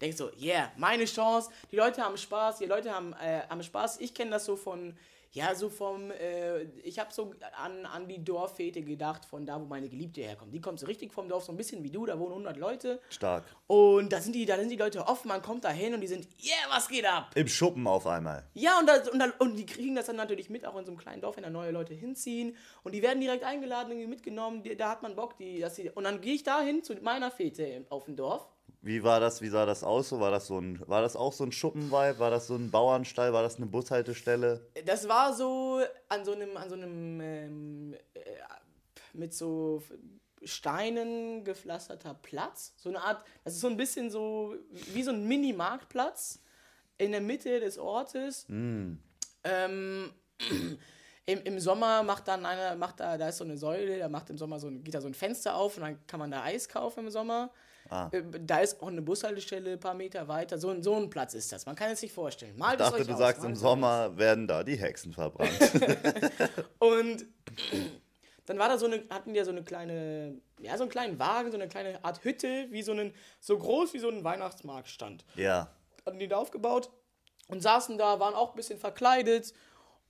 [0.00, 1.50] Denk so, yeah, meine Chance.
[1.70, 4.00] Die Leute haben Spaß, die Leute haben, äh, haben Spaß.
[4.00, 4.96] Ich kenne das so von
[5.32, 9.64] Ja, so vom, äh, ich habe so an, an die Dorffete gedacht, von da, wo
[9.64, 10.52] meine Geliebte herkommt.
[10.52, 13.00] Die kommt so richtig vom Dorf, so ein bisschen wie du, da wohnen 100 Leute.
[13.10, 13.44] Stark.
[13.68, 16.08] Und da sind die, da sind die Leute offen, man kommt da hin und die
[16.08, 17.30] sind, yeah, was geht ab?
[17.36, 18.44] Im Schuppen auf einmal.
[18.54, 20.90] Ja, und, da, und, da, und die kriegen das dann natürlich mit, auch in so
[20.90, 22.56] einem kleinen Dorf, wenn da neue Leute hinziehen.
[22.82, 25.90] Und die werden direkt eingeladen, irgendwie mitgenommen, die, da hat man Bock, die, dass sie,
[25.90, 28.48] und dann gehe ich da hin zu meiner Fete auf dem Dorf.
[28.82, 30.08] Wie war das, wie sah das aus?
[30.08, 32.18] So, war das so ein, war das auch so ein Schuppenvibe?
[32.18, 33.32] War das so ein Bauernstall?
[33.32, 34.66] War das eine Bushaltestelle?
[34.84, 38.20] Das war so an so einem, an so einem ähm, äh,
[39.12, 39.82] mit so
[40.42, 42.74] Steinen gepflasterter Platz.
[42.76, 46.40] So eine Art, das ist so ein bisschen so wie so ein Mini-Marktplatz
[46.98, 48.46] in der Mitte des Ortes.
[49.44, 50.12] Ähm,
[51.26, 54.30] im, Im Sommer macht dann einer, macht da, da ist so eine Säule, da macht
[54.30, 56.42] im Sommer so ein, geht da so ein Fenster auf und dann kann man da
[56.42, 57.50] Eis kaufen im Sommer.
[58.12, 60.58] Äh, Da ist auch eine Bushaltestelle ein paar Meter weiter.
[60.58, 61.66] So, ein- so ein Platz ist das.
[61.66, 62.56] Man kann es sich vorstellen.
[62.56, 63.60] Malt Ich dachte, du aus, sagst, im euch aus.
[63.60, 65.50] Sommer werden da die Hexen verbrannt.
[66.78, 67.26] Und
[68.46, 71.18] dann war da so eine, hatten die ja so eine kleine, ja, so einen kleinen
[71.18, 75.24] Wagen, so eine kleine Art Hütte, wie so einen, so groß wie so ein Weihnachtsmarktstand.
[75.36, 75.70] ja.
[76.06, 76.90] Hatten die da aufgebaut
[77.48, 79.52] und saßen da, waren auch ein bisschen verkleidet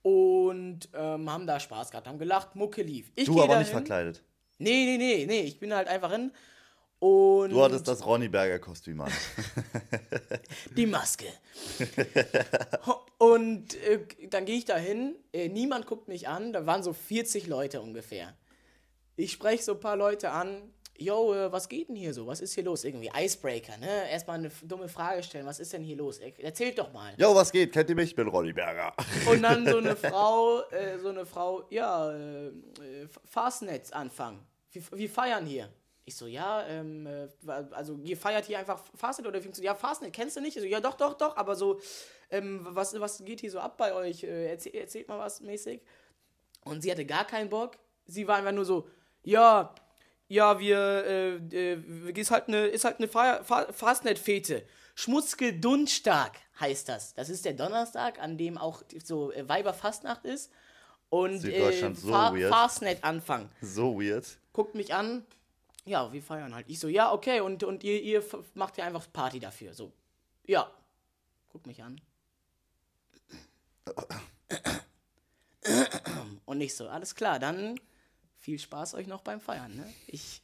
[0.03, 3.11] und ähm, haben da Spaß gehabt, haben gelacht, Mucke lief.
[3.15, 4.23] Ich Du aber da nicht verkleidet.
[4.57, 6.31] Nee, nee, nee, nee, ich bin halt einfach hin
[7.01, 9.11] und Du hattest das Ronny Berger Kostüm an.
[10.77, 11.25] die Maske.
[13.17, 13.99] Und äh,
[14.29, 17.81] dann gehe ich da hin, äh, niemand guckt mich an, da waren so 40 Leute
[17.81, 18.35] ungefähr.
[19.15, 22.25] Ich spreche so ein paar Leute an, yo, äh, was geht denn hier so?
[22.27, 22.83] Was ist hier los?
[22.83, 24.09] Irgendwie Icebreaker, ne?
[24.09, 26.17] Erstmal eine dumme Frage stellen, was ist denn hier los?
[26.19, 27.13] Er- Erzählt doch mal.
[27.17, 27.71] Jo, was geht?
[27.73, 28.09] Kennt ihr mich?
[28.11, 28.93] Ich bin Ronny Berger.
[29.29, 32.51] Und dann so eine Frau, äh, so eine Frau, ja, äh, äh,
[33.25, 34.39] Fastnetz anfangen.
[34.71, 35.69] Wir, wir feiern hier.
[36.05, 37.27] Ich so, ja, ähm, äh,
[37.71, 40.55] also ihr feiert hier einfach Fastnet oder findest du, ja, Fastnet kennst du nicht?
[40.57, 41.79] Ich so, ja, doch, doch, doch, aber so,
[42.29, 44.23] ähm, was, was geht hier so ab bei euch?
[44.23, 45.81] Äh, erzähl, erzählt mal was mäßig.
[46.63, 47.77] Und sie hatte gar keinen Bock.
[48.07, 48.87] Sie war einfach nur so,
[49.23, 49.73] ja,
[50.27, 51.35] ja, wir, äh,
[51.73, 54.63] äh, ist halt eine, ist halt eine Fa Fa Fastnet-Fete.
[54.95, 57.13] Schmutzke Dunsttag heißt das.
[57.13, 60.51] Das ist der Donnerstag, an dem auch so äh, Weiberfastnacht ist.
[61.09, 62.53] Und äh, Süddeutschland so Fa weird.
[62.53, 63.49] Fastnet anfangen.
[63.61, 64.37] So weird.
[64.53, 65.25] Guckt mich an.
[65.85, 66.67] Ja, wir feiern halt.
[66.69, 68.23] Ich so, ja, okay, und, und ihr, ihr
[68.53, 69.73] macht ja einfach Party dafür.
[69.73, 69.91] So,
[70.45, 70.69] ja.
[71.49, 71.99] Guckt mich an.
[76.45, 77.79] Und nicht so, alles klar, dann
[78.37, 79.75] viel Spaß euch noch beim Feiern.
[79.75, 79.91] Ne?
[80.07, 80.41] Ich,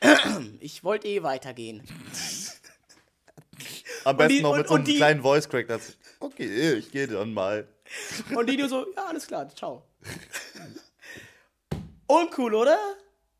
[0.60, 1.82] ich wollte eh weitergehen.
[4.04, 5.68] Am besten die- noch mit und- so einem die- kleinen Voice Crack.
[5.68, 7.68] Das, okay, ich gehe dann mal.
[8.34, 9.84] Und die nur so, ja, alles klar, ciao.
[12.06, 12.78] Uncool, oder?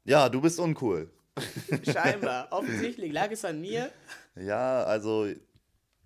[0.05, 1.11] Ja, du bist uncool.
[1.85, 2.49] Scheinbar.
[2.51, 3.91] Offensichtlich lag es an mir.
[4.37, 5.29] Ja, also,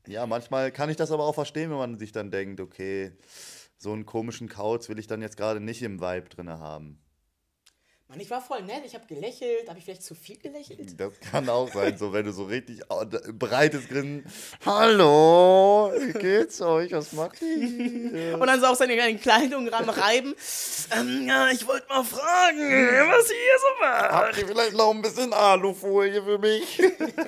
[0.07, 3.13] ja, manchmal kann ich das aber auch verstehen, wenn man sich dann denkt, okay,
[3.77, 7.04] so einen komischen Kauz will ich dann jetzt gerade nicht im Vibe drin haben.
[8.09, 9.67] Mann, ich war voll nett, ich habe gelächelt.
[9.67, 11.01] Habe ich vielleicht zu viel gelächelt?
[11.01, 12.81] Das kann auch sein, so wenn du so richtig
[13.33, 14.27] breites Grinsen.
[14.67, 16.93] Hallo, wie geht's euch?
[16.93, 17.67] Was macht ihr?
[17.67, 20.35] hier?" Und dann so auch seine kleinen Kleidung ranreiben.
[20.95, 24.11] Ähm, ja, ich wollte mal fragen, was hier so war.
[24.11, 26.83] Habt ihr vielleicht noch ein bisschen Alufolie für mich?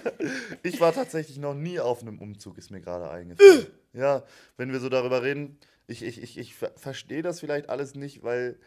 [0.63, 3.67] ich war tatsächlich noch nie auf einem Umzug, ist mir gerade eingefallen.
[3.95, 4.25] ja,
[4.59, 8.23] wenn wir so darüber reden, ich, ich, ich, ich ver verstehe das vielleicht alles nicht,
[8.23, 8.59] weil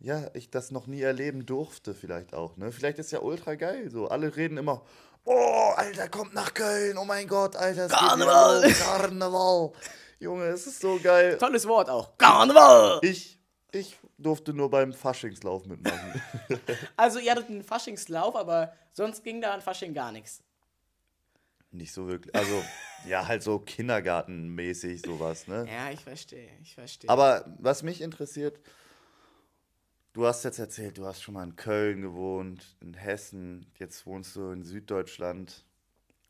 [0.00, 2.56] ja, ich das noch nie erleben durfte, vielleicht auch.
[2.56, 2.72] Ne?
[2.72, 3.90] Vielleicht ist ja ultra geil.
[3.90, 4.82] So, alle reden immer,
[5.24, 9.72] oh, Alter, kommt nach Köln, oh mein Gott, Alter, es geht Karneval." los, Karneval.
[10.18, 11.38] Junge, es ist so geil.
[11.38, 12.16] Tolles Wort auch.
[12.18, 13.00] Karneval!
[13.02, 13.38] Ich,
[13.72, 16.22] ich durfte nur beim Faschingslauf mitmachen.
[16.96, 20.42] Also ihr hattet einen Faschingslauf, aber sonst ging da an Fasching gar nichts.
[21.70, 22.34] Nicht so wirklich.
[22.34, 22.62] Also,
[23.06, 25.66] ja, halt so kindergartenmäßig sowas, ne?
[25.70, 27.08] Ja, ich verstehe, ich verstehe.
[27.08, 28.58] Aber was mich interessiert,
[30.12, 34.36] du hast jetzt erzählt, du hast schon mal in Köln gewohnt, in Hessen, jetzt wohnst
[34.36, 35.64] du in Süddeutschland.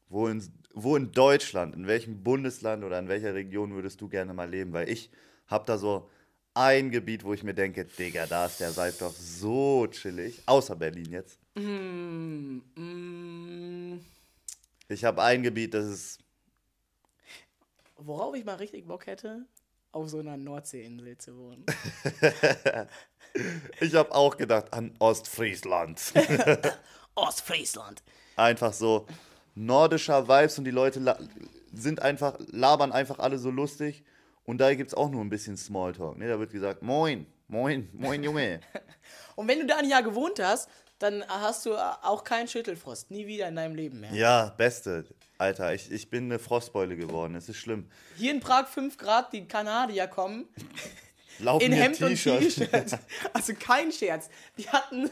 [0.08, 0.42] Wo in,
[0.74, 4.72] wo in Deutschland, in welchem Bundesland oder in welcher Region würdest du gerne mal leben?
[4.72, 5.10] Weil ich
[5.46, 6.10] habe da so
[6.52, 10.42] ein Gebiet, wo ich mir denke, Digga, da ist der Vibe doch so chillig.
[10.46, 11.38] Außer Berlin jetzt.
[11.54, 14.00] Mm, mm,
[14.88, 16.18] Ich habe ein Gebiet, das ist
[18.04, 19.46] worauf ich mal richtig Bock hätte,
[19.92, 21.64] auf so einer Nordseeinsel zu wohnen.
[23.80, 26.00] Ich habe auch gedacht an Ostfriesland.
[27.14, 28.02] Ostfriesland.
[28.34, 29.06] einfach so
[29.54, 31.16] nordischer Vibes und die Leute
[31.72, 34.02] sind einfach, labern einfach alle so lustig.
[34.44, 36.18] Und da gibt es auch nur ein bisschen Smalltalk.
[36.18, 36.26] Ne?
[36.28, 38.60] Da wird gesagt, moin, moin, moin Junge.
[39.36, 40.68] Und wenn du da ein Jahr gewohnt hast,
[40.98, 43.10] dann hast du auch keinen Schüttelfrost.
[43.10, 44.12] Nie wieder in deinem Leben mehr.
[44.12, 45.04] ja, beste.
[45.40, 47.34] Alter, ich, ich bin eine Frostbeule geworden.
[47.34, 47.88] Es ist schlimm.
[48.16, 50.46] Hier in Prag 5 Grad, die Kanadier kommen.
[51.38, 52.98] Laufen in Hemd und T-Shirt.
[53.32, 54.28] Also kein Scherz.
[54.58, 55.08] Die hatten,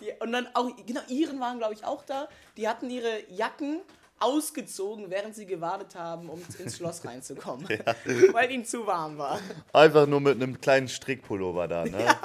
[0.00, 2.28] die, und dann auch, genau, Iren waren, glaube ich, auch da.
[2.56, 3.80] Die hatten ihre Jacken
[4.18, 7.68] ausgezogen, während sie gewartet haben, um ins Schloss reinzukommen.
[8.32, 9.38] Weil ihnen zu warm war.
[9.74, 12.16] Einfach nur mit einem kleinen Strickpullover da, ne?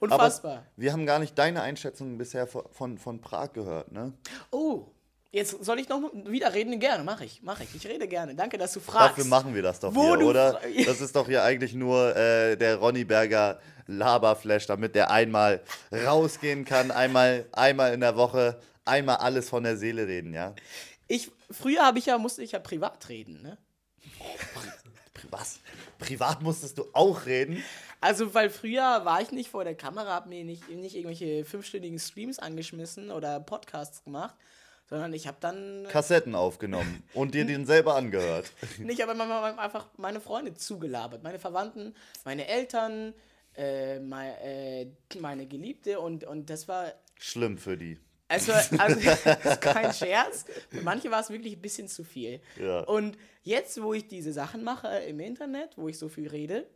[0.00, 0.64] Aber Unfassbar.
[0.76, 4.14] wir haben gar nicht deine Einschätzung bisher von, von, von Prag gehört, ne?
[4.50, 4.86] Oh,
[5.32, 6.78] jetzt soll ich noch wieder reden?
[6.78, 7.74] Gerne, mache ich, mache ich.
[7.74, 8.34] Ich rede gerne.
[8.34, 9.18] Danke, dass du fragst.
[9.18, 10.60] Dafür machen wir das doch Wo hier, oder?
[10.86, 15.60] Das ist doch hier eigentlich nur äh, der Ronny Berger Laberflash, damit der einmal
[15.92, 20.54] rausgehen kann, einmal, einmal in der Woche, einmal alles von der Seele reden, ja?
[21.08, 23.58] Ich, früher habe ich ja, musste ich ja privat reden, ne?
[24.54, 25.58] Pri- Was?
[25.98, 27.62] Privat musstest du auch reden?
[28.00, 31.98] Also, weil früher war ich nicht vor der Kamera, habe mir nicht, nicht irgendwelche fünfstündigen
[31.98, 34.34] Streams angeschmissen oder Podcasts gemacht,
[34.92, 38.52] sondern ich habe dann Kassetten aufgenommen und dir den selber angehört.
[38.78, 41.94] nicht, aber einfach meine Freunde zugelabert, meine Verwandten,
[42.26, 43.14] meine Eltern,
[43.56, 44.86] äh, mei- äh,
[45.18, 47.98] meine Geliebte und, und das war Schlimm für die.
[48.28, 49.00] Also, also
[49.60, 50.44] kein Scherz.
[50.68, 52.42] Für manche war es wirklich ein bisschen zu viel.
[52.60, 52.80] Ja.
[52.80, 56.66] Und jetzt, wo ich diese Sachen mache im Internet, wo ich so viel rede,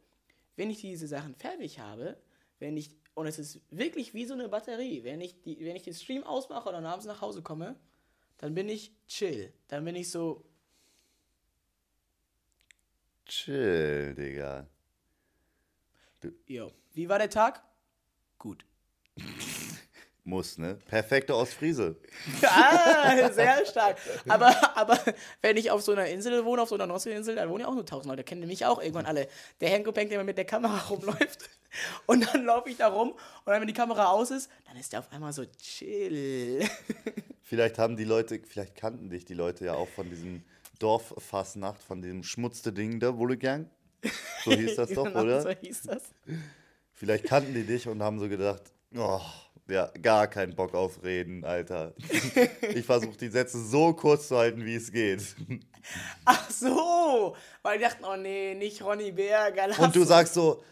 [0.56, 2.16] wenn ich diese Sachen fertig habe,
[2.60, 5.82] wenn ich, und es ist wirklich wie so eine Batterie, wenn ich, die, wenn ich
[5.82, 7.76] den Stream ausmache und dann abends nach Hause komme,
[8.38, 9.52] dann bin ich chill.
[9.68, 10.44] Dann bin ich so,
[13.26, 14.66] Chill, Digga.
[16.46, 17.62] yo, wie war der Tag?
[18.38, 18.64] Gut.
[20.24, 20.78] Muss, ne?
[20.86, 21.96] Perfekte Ostfriese.
[22.42, 23.96] Ah, sehr stark.
[24.28, 24.98] Aber, aber
[25.40, 27.74] wenn ich auf so einer Insel wohne, auf so einer Nordseeinsel, da wohnen ja auch
[27.74, 29.28] nur tausend Leute, kennen mich auch irgendwann alle.
[29.60, 31.48] Der Henko Penk, der immer mit der Kamera rumläuft.
[32.06, 34.92] Und dann laufe ich da rum und dann, wenn die Kamera aus ist, dann ist
[34.92, 36.66] der auf einmal so chill.
[37.42, 40.42] Vielleicht haben die Leute, vielleicht kannten dich die Leute ja auch von diesem
[40.80, 43.70] Dorffasnacht, von diesem schmutzte Ding da, Wollegang.
[44.44, 45.42] So hieß das doch, Genau, oder?
[45.42, 46.02] So hieß das.
[46.92, 48.62] Vielleicht kannten die dich und haben so gedacht,
[48.96, 49.20] oh,
[49.68, 51.94] ja, gar keinen Bock auf Reden, Alter.
[52.74, 55.22] Ich versuche die Sätze so kurz zu halten, wie es geht.
[56.24, 59.68] Ach so, weil die dachten, oh nee, nicht Ronny Berger.
[59.78, 60.62] Und du sagst so,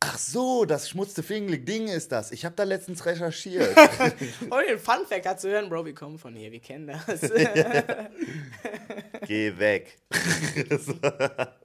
[0.00, 2.32] ach so, das schmutzte Fingelig Ding ist das.
[2.32, 3.76] Ich habe da letztens recherchiert.
[4.50, 7.20] Oh, den Fun Fact dazu hören, Bro, wir kommen von hier, wir kennen das.
[9.26, 9.98] Geh weg.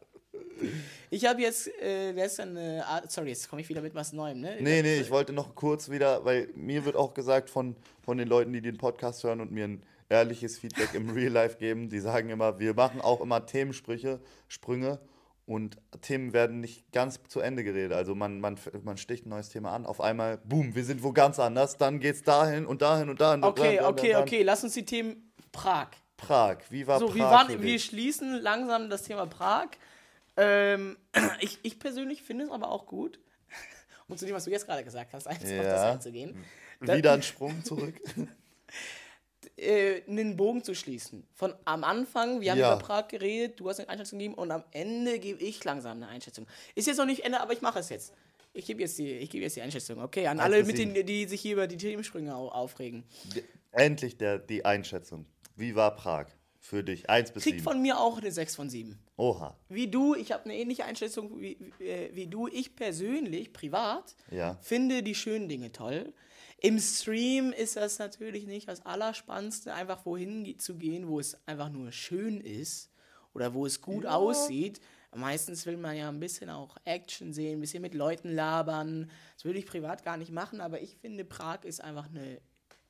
[1.11, 4.41] Ich habe jetzt äh, gestern eine Art, sorry, jetzt komme ich wieder mit was Neuem,
[4.41, 4.57] ne?
[4.59, 8.27] Nee, nee, ich wollte noch kurz wieder, weil mir wird auch gesagt von, von den
[8.27, 11.99] Leuten, die den Podcast hören und mir ein ehrliches Feedback im Real Life geben, die
[11.99, 14.99] sagen immer, wir machen auch immer Themensprüche, Sprünge
[15.45, 17.93] und Themen werden nicht ganz zu Ende geredet.
[17.93, 21.11] Also man, man, man sticht ein neues Thema an, auf einmal, boom, wir sind wo
[21.11, 23.43] ganz anders, dann geht's dahin und dahin und dahin.
[23.43, 24.21] und Okay, dann, dann, okay, dann.
[24.23, 25.89] okay, lass uns die Themen Prag.
[26.17, 29.67] Prag, wie war So, Prag wir, waren, wir schließen langsam das Thema Prag.
[30.37, 30.97] Ähm,
[31.41, 33.19] ich, ich persönlich finde es aber auch gut,
[34.07, 35.91] um zu dem, was du jetzt gerade gesagt hast, eins auf das Ja.
[35.91, 36.35] einzugehen,
[36.81, 37.95] da- Wieder ein Sprung zurück.
[39.65, 41.25] äh, einen Bogen zu schließen.
[41.33, 42.73] Von am Anfang, wir haben Ja.
[42.75, 46.07] über Prag geredet, du hast eine Einschätzung gegeben und am Ende gebe ich langsam eine
[46.07, 46.45] Einschätzung.
[46.75, 48.13] Ist jetzt noch nicht Ende, aber ich mache es jetzt.
[48.53, 50.01] Ich gebe jetzt, die- ich gebe jetzt die Einschätzung.
[50.01, 53.03] Okay, an Eins alle, mit den, die sich hier über die Themensprünge au- aufregen.
[53.71, 55.25] Endlich der, die Einschätzung.
[55.57, 56.27] Wie war Prag
[56.59, 57.09] für dich?
[57.09, 57.63] Eins bis Kriegt sieben.
[57.63, 58.97] von mir auch eine 6 von 7.
[59.17, 59.55] Oha.
[59.69, 62.47] Wie du, ich habe eine ähnliche Einschätzung wie, wie, äh, wie du.
[62.47, 64.57] Ich persönlich, privat, Ja.
[64.61, 66.13] finde die schönen Dinge toll.
[66.57, 71.69] Im Stream ist das natürlich nicht das Allerspannendste, einfach wohin zu gehen, wo es einfach
[71.69, 72.89] nur schön ist
[73.33, 74.79] oder wo es gut aussieht.
[75.13, 79.09] Meistens will man ja ein bisschen auch Action sehen, ein bisschen mit Leuten labern.
[79.35, 82.41] Das würde ich privat gar nicht machen, aber ich finde, Prag ist einfach eine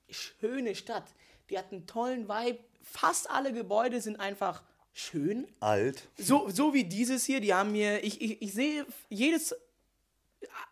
[0.09, 1.05] schöne Stadt.
[1.49, 2.59] Die hat einen tollen Vibe.
[2.82, 4.63] Fast alle Gebäude sind einfach
[4.93, 5.47] schön.
[5.59, 6.07] Alt.
[6.18, 9.55] So, so wie dieses hier, die haben mir, ich, ich, ich sehe jedes,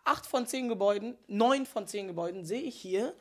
[0.04, 3.14] acht von zehn Gebäuden, neun von zehn Gebäuden sehe ich hier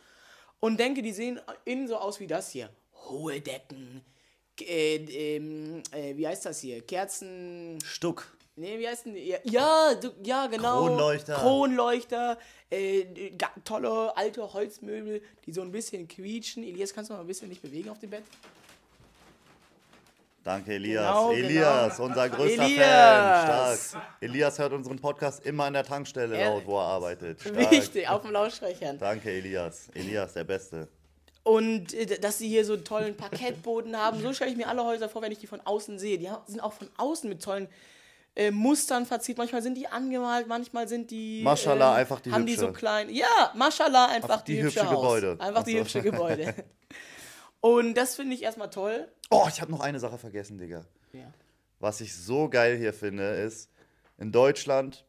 [0.60, 2.70] und denke, die sehen innen so aus wie das hier.
[3.10, 4.04] Hohe Decken,
[4.62, 6.82] äh, äh, wie heißt das hier?
[6.82, 8.38] Kerzen, Stuck.
[8.56, 9.28] nee, wie heißt denn, die?
[9.28, 9.94] ja, ja,
[10.24, 10.86] ja genau.
[10.86, 11.36] Kronleuchter.
[11.36, 12.38] Kronleuchter,
[12.70, 13.32] äh,
[13.64, 16.64] tolle alte Holzmöbel, die so ein bisschen quietschen.
[16.64, 18.24] Elias, kannst du mal ein bisschen dich bewegen auf dem Bett?
[20.44, 21.06] Danke, Elias.
[21.08, 22.10] Genau, Elias, genau.
[22.10, 22.86] unser größter Elias.
[22.86, 23.78] Fan.
[24.02, 24.04] Stark.
[24.20, 27.40] Elias hört unseren Podcast immer an der Tankstelle Er- laut, wo er arbeitet.
[27.42, 27.72] Stark.
[27.72, 28.98] Wichtig, auf dem Lautsprechern.
[29.00, 29.88] Danke, Elias.
[29.94, 30.90] Elias, der Beste.
[31.44, 34.22] Und äh, dass sie hier so einen tollen Parkettboden haben.
[34.22, 36.18] So stelle ich mir alle Häuser vor, wenn ich die von außen sehe.
[36.18, 37.68] Die sind auch von außen mit tollen
[38.36, 39.38] äh, Mustern verziert.
[39.38, 41.42] Manchmal sind die angemalt, manchmal sind die.
[41.44, 42.66] Maschallah, ähm, einfach die Haben die hübsche.
[42.68, 43.10] so klein.
[43.10, 44.96] Ja, Mashallah, einfach Einfach die, die hübsche, hübsche.
[44.96, 45.38] Gebäude.
[45.40, 45.80] Einfach die Ach so.
[45.84, 46.54] hübsche Gebäude.
[47.62, 49.08] Und das finde ich erstmal toll.
[49.36, 50.86] Oh, ich habe noch eine Sache vergessen, Digga.
[51.12, 51.34] Ja.
[51.80, 53.72] Was ich so geil hier finde, ist,
[54.20, 55.08] in Deutschland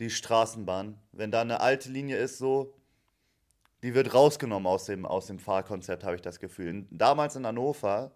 [0.00, 0.98] die Straßenbahn.
[1.12, 2.74] Wenn da eine alte Linie ist, so,
[3.84, 6.84] die wird rausgenommen aus dem, aus dem Fahrkonzept, habe ich das Gefühl.
[6.90, 8.10] Damals in Hannover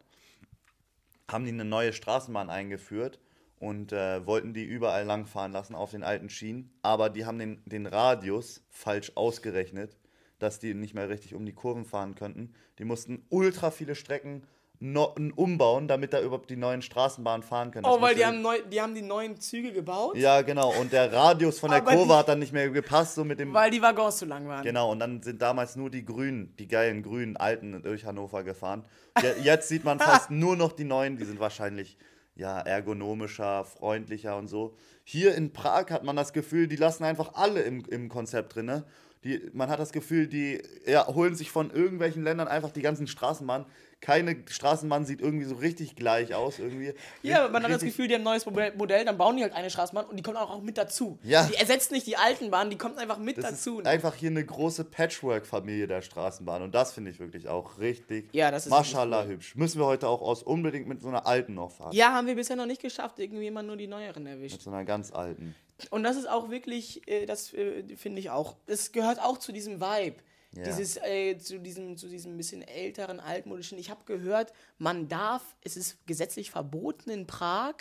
[1.31, 3.21] haben die eine neue Straßenbahn eingeführt
[3.61, 6.69] und äh, wollten die überall langfahren lassen auf den alten Schienen.
[6.83, 9.97] Aber die haben den, den Radius falsch ausgerechnet,
[10.41, 12.55] dass die nicht mehr richtig um die Kurven fahren könnten.
[12.81, 14.43] Die mussten ultra viele Strecken
[14.81, 17.85] no, umbauen, damit da überhaupt die neuen Straßenbahnen fahren können.
[17.85, 20.73] Das Oh, weil die haben, neu, die haben die neuen Züge gebaut, Ja, genau.
[20.81, 23.53] Und der Radius von der Kurve die- hat dann nicht mehr gepasst, so mit dem.
[23.53, 24.63] weil die Waggons zu lang waren.
[24.65, 28.85] Genau, und dann sind damals nur die grünen, die geilen grünen Alten durch Hannover gefahren.
[29.23, 31.99] Je- Jetzt sieht man fast nur noch die neuen, die sind wahrscheinlich
[32.35, 34.75] ja ergonomischer, freundlicher und so.
[35.05, 38.83] Hier in Prag hat man das Gefühl, die lassen einfach alle im, im Konzept drin.
[39.25, 43.07] Die, man hat das Gefühl, die ja, holen sich von irgendwelchen Ländern einfach die ganzen
[43.07, 43.67] Straßenbahnen.
[44.01, 46.59] Keine Straßenbahn sieht irgendwie so richtig gleich aus.
[46.59, 46.95] Irgendwie.
[47.23, 49.69] Ja, man hat das Gefühl, die haben ein neues Modell- dann bauen die halt eine
[49.69, 51.19] Straßenbahn und die kommt auch, auch mit dazu.
[51.23, 51.47] Ja.
[51.47, 53.81] Die ersetzt nicht die alten Bahnen, die kommt einfach mit Das dazu.
[53.81, 56.63] ist einfach hier eine große Patchwork-Familie der Straßenbahn.
[56.63, 58.31] Und das finde ich wirklich auch richtig.
[58.33, 59.57] Ja, das ist Maschallah wirklich hübsch.
[59.57, 61.93] Müssen wir heute auch aus unbedingt mit so einer alten noch fahren.
[61.93, 64.55] ja, haben wir bisher noch nicht geschafft, irgendwie immer nur die neueren erwischt.
[64.55, 65.55] Mit so einer ganz alten.
[65.91, 69.53] Und das ist auch wirklich, äh, das äh, finde ich auch, es gehört auch zu
[69.53, 70.17] diesem Vibe.
[70.53, 70.65] Ja.
[70.65, 73.79] Dieses, äh, zu diesem, zu diesem bisschen älteren, altmodischen.
[73.79, 77.75] Ich habe gehört, man darf, es ist gesetzlich verboten in Prag,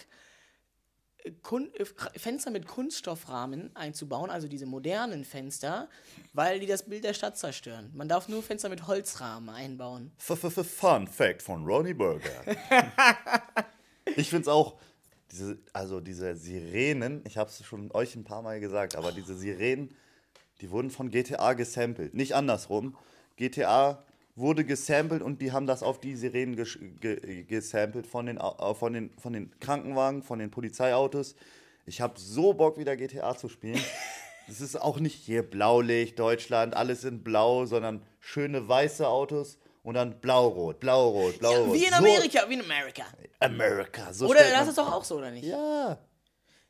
[1.24, 1.86] äh, Kun äh,
[2.20, 5.90] Fenster mit Kunststoffrahmen einzubauen, also diese modernen Fenster,
[6.34, 7.90] weil die das Bild der Stadt zerstören.
[7.96, 10.12] Man darf nur Fenster mit Holzrahmen einbauen.
[10.20, 12.44] F -f -f Fun Fact von Ronnie Burger.
[14.16, 14.78] ich finde es auch,
[15.32, 19.36] diese, also diese Sirenen, ich habe es schon euch ein paar Mal gesagt, aber diese
[19.36, 19.96] Sirenen,
[20.62, 22.14] die wurden von GTA gesampelt.
[22.14, 22.96] Nicht andersrum.
[23.38, 24.04] GTA
[24.36, 28.74] wurde gesampelt und die haben das auf die Sirenen gesch- ge gesampelt von den, äh,
[28.76, 31.36] von, den, von den Krankenwagen, von den Polizeiautos.
[31.86, 33.82] Ich habe so Bock, wieder GTA zu spielen.
[34.52, 39.94] Es ist auch nicht hier Blaulicht, Deutschland, alles in Blau, sondern schöne weiße Autos und
[39.94, 41.74] dann Blau-Rot, Blau-Rot, Blau-Rot.
[41.76, 43.04] Wie in So- Amerika, wie in Amerika.
[43.40, 44.12] America.
[44.12, 45.44] So Oder das ist doch auch so, oder nicht?
[45.46, 46.00] Ja,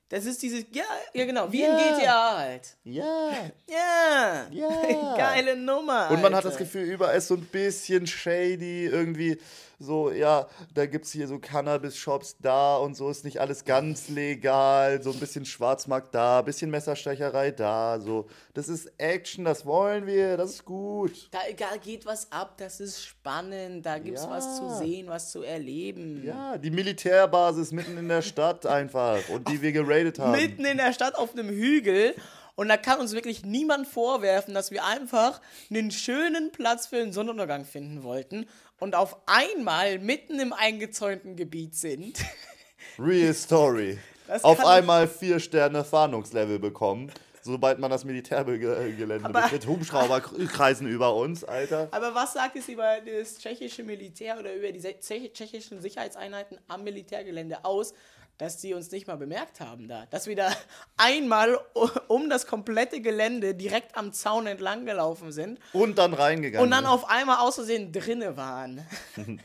[0.10, 0.84] Das ist dieses, ja,
[1.14, 1.78] ja genau, wie Ja.
[1.78, 2.76] in GTA halt.
[2.84, 3.30] ja.
[3.68, 4.48] Ja.
[4.52, 5.16] Ja.
[5.18, 6.10] Geile Nummer.
[6.10, 6.50] Und man hat Alter.
[6.50, 9.40] das Gefühl, überall ist so ein bisschen shady, irgendwie
[9.80, 14.10] so, ja, da gibt es hier so Cannabis-Shops da und so, ist nicht alles ganz
[14.10, 18.28] legal, so ein bisschen Schwarzmarkt da, bisschen Messerstecherei da, so.
[18.54, 21.30] Das ist Action, das wollen wir, das ist gut.
[21.32, 24.30] Da da geht was ab, das ist spannend, da gibt's Ja.
[24.30, 26.24] was zu sehen, was zu erleben.
[26.26, 30.32] Ja, die Militärbasis mitten in der Stadt einfach und die wir geradet haben.
[30.34, 32.16] Mitten in der Stadt auf einem Hügel.
[32.56, 37.14] Und da kann uns wirklich niemand vorwerfen, dass wir einfach einen schönen Platz für den
[37.14, 38.46] Sonnenuntergang finden wollten
[38.80, 42.20] und auf einmal mitten im eingezäunten Gebiet sind.
[43.00, 43.98] Real Story.
[44.28, 47.12] Das Auf einmal vier Sterne Fahndungslevel bekommen,
[47.42, 49.66] sobald man das Militärgelände Aber- betritt.
[49.66, 51.88] Hubschrauber kreisen über uns, Alter.
[51.92, 57.66] Aber was sagt es über das tschechische Militär oder über die tschechischen Sicherheitseinheiten am Militärgelände
[57.66, 57.94] aus,
[58.40, 60.08] dass die uns nicht mal bemerkt haben da?
[60.08, 60.52] Dass wir da
[60.98, 61.60] einmal
[62.08, 66.66] um das komplette Gelände direkt am Zaun entlang gelaufen sind Und dann reingegangen.
[66.66, 68.84] und dann auf einmal aus Versehen drinne waren.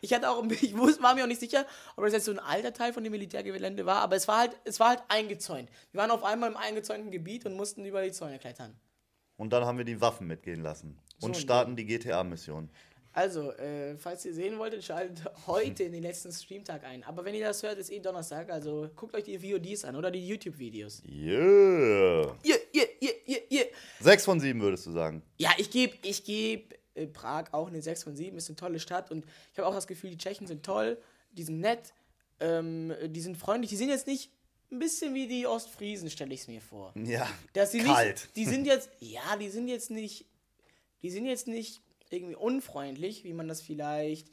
[0.00, 1.66] Ich hatte auch, ich wus- war mir auch nicht sicher,
[1.96, 4.56] ob das jetzt so ein alter Teil von dem Militärgelände war, aber es war halt,
[4.64, 5.68] es war halt eingezäunt.
[5.90, 8.76] Wir waren auf einmal im eingezäunten Gebiet und mussten über die Zäune klettern.
[9.36, 10.98] Und dann haben wir die Waffen mitgehen lassen.
[11.20, 12.70] Und So, starten die GTA-Mission.
[13.16, 17.02] Also, äh, falls ihr sehen wolltet, schaltet heute in den letzten Streamtag ein.
[17.02, 20.10] Aber wenn ihr das hört, ist eh Donnerstag, also guckt euch die VODs an oder
[20.10, 21.02] die YouTube-Videos.
[21.08, 22.36] Yeah.
[22.44, 23.64] Yeah, yeah, yeah, yeah, yeah.
[24.00, 25.22] Sechs von sieben würdest du sagen.
[25.38, 28.78] Ja, ich gebe ich geb, äh, Prag auch eine 6 von 7, ist eine tolle
[28.78, 31.00] Stadt und ich habe auch das Gefühl, die Tschechen sind toll,
[31.32, 31.94] die sind nett,
[32.38, 34.30] ähm, die sind freundlich, die sind jetzt nicht
[34.70, 36.92] ein bisschen wie die Ostfriesen, stelle ich es mir vor.
[36.94, 37.26] Ja.
[37.54, 38.08] Dass sie Kalt.
[38.08, 40.26] Nicht, die sind jetzt, ja, die sind jetzt nicht,
[41.00, 41.80] die sind jetzt nicht
[42.12, 44.28] irgendwie unfreundlich, wie man das vielleicht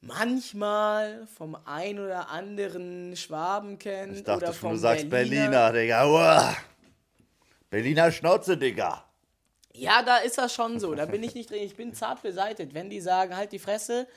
[0.00, 5.70] manchmal vom ein oder anderen Schwaben kennt Ich dachte oder schon, vom du sagst Berliner.
[5.70, 6.06] Berliner, Digga.
[6.06, 6.56] Uah.
[7.68, 9.04] Berliner Schnauze, Digga.
[9.72, 10.94] Ja, da ist das schon so.
[10.94, 11.62] Da bin ich nicht drin.
[11.62, 12.74] Ich bin zart beseitet.
[12.74, 14.08] Wenn die sagen, halt die Fresse,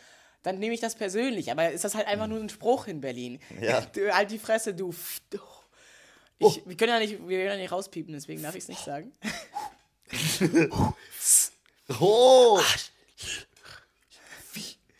[0.41, 1.51] dann nehme ich das persönlich.
[1.51, 3.39] Aber ist das halt einfach nur ein Spruch in Berlin.
[3.61, 3.85] Ja.
[4.11, 4.93] Halt die Fresse, du.
[6.39, 8.83] Ich, Wir können ja nicht, wir können ja nicht rauspiepen, deswegen darf ich es nicht
[8.83, 9.13] sagen.
[11.99, 12.59] Oh!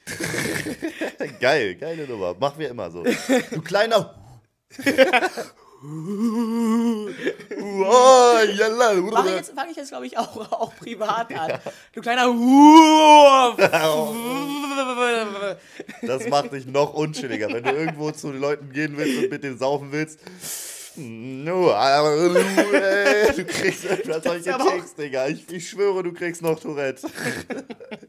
[1.39, 2.33] Geil, geile Nummer.
[2.35, 3.03] Machen wir immer so.
[3.03, 4.15] Du kleiner.
[9.11, 11.59] Mach ich jetzt, fange ich jetzt, glaube ich, auch, auch privat an.
[11.93, 12.27] Du kleiner.
[16.01, 17.49] Das macht dich noch unschilliger.
[17.49, 20.19] Wenn du irgendwo zu den Leuten gehen willst und mit denen saufen willst,
[20.95, 25.27] No, aber äh, du kriegst etwas solche Ticks, Digga.
[25.27, 27.07] Ich, ich schwöre, du kriegst noch Tourette.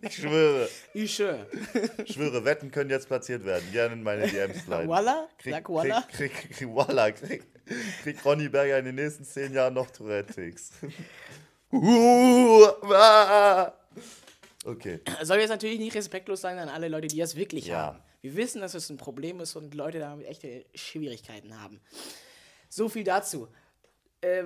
[0.02, 0.68] Ich schwöre.
[0.92, 1.46] Ich schwöre.
[2.04, 3.64] Ich schwöre, Wetten können jetzt platziert werden.
[3.72, 4.86] Gerne in meine DMs leiten.
[4.88, 5.28] Voila?
[5.38, 5.64] Krieg, Sag.
[6.10, 7.42] Krieg, krieg, krieg, voila, krieg,
[8.02, 10.72] krieg Ronny Berger in den nächsten zehn Jahren noch Tourette-Ticks.
[14.66, 15.00] Okay.
[15.22, 17.76] Soll jetzt natürlich nicht respektlos sein an alle Leute, die das wirklich Ja.
[17.78, 17.98] haben.
[18.22, 21.80] Wir wissen, dass es ein Problem ist und Leute damit echte Schwierigkeiten haben.
[22.74, 23.46] So viel dazu.
[24.20, 24.42] Äh,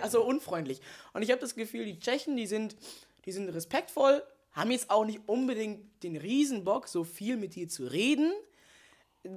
[0.00, 0.80] also unfreundlich.
[1.12, 2.74] Und ich habe das Gefühl, die Tschechen, die sind,
[3.26, 7.84] die sind respektvoll, haben jetzt auch nicht unbedingt den Riesenbock, so viel mit dir zu
[7.84, 8.32] reden.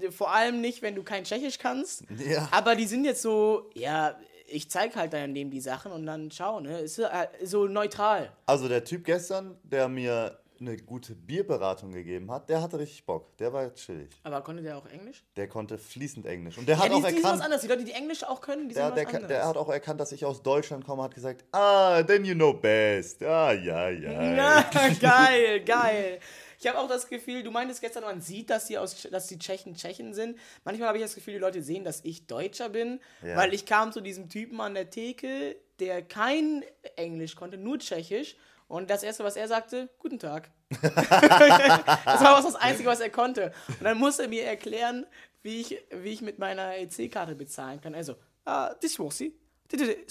[0.10, 2.06] Vor allem nicht, wenn du kein Tschechisch kannst.
[2.28, 2.50] Ja.
[2.52, 6.32] Aber die sind jetzt so, ja, ich zeig halt dann dem die Sachen und dann
[6.32, 6.80] schau, ne?
[6.80, 8.36] Ist äh, so neutral.
[8.48, 13.36] Also der Typ gestern, der mir eine gute Bierberatung gegeben hat, der hatte richtig Bock.
[13.38, 14.10] Der war chillig.
[14.24, 15.24] Aber konnte der auch Englisch?
[15.36, 16.58] Der konnte fließend Englisch.
[16.58, 17.62] Und der Ja, hat die, auch die sind was erkannt, anderes.
[17.62, 19.46] Die Leute, die Englisch auch können, die der, sind der, was der, anderes.
[19.46, 23.22] hat auch erkannt, dass ich aus Deutschland komme, hat gesagt, ah, then you know best.
[23.24, 24.36] Ah, ja, ja.
[24.36, 24.70] Ja,
[25.02, 26.20] geil, geil.
[26.58, 29.38] Ich habe auch das Gefühl, du meintest gestern, man sieht, dass die, aus, dass die
[29.38, 30.38] Tschechen Tschechen sind.
[30.64, 33.36] Manchmal habe ich das Gefühl, die Leute sehen, dass ich Deutscher bin, Ja.
[33.36, 36.64] weil ich kam zu diesem Typen an der Theke, der kein
[36.96, 38.38] Englisch konnte, nur Tschechisch.
[38.68, 40.50] Und das Erste, was er sagte, guten Tag.
[40.82, 43.54] das war auch das Einzige, was er konnte.
[43.68, 45.06] Und dann musste er mir erklären,
[45.44, 47.94] wie ich, wie ich mit meiner EC-Karte bezahlen kann.
[47.94, 49.34] Also, ah, this was sie.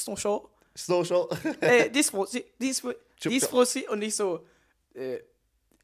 [0.06, 0.50] No show.
[0.74, 1.28] So, so.
[1.60, 2.44] Äh, this was sie.
[2.60, 2.82] This,
[3.20, 3.88] this was sie.
[3.88, 4.46] Und ich so,
[4.94, 5.18] äh,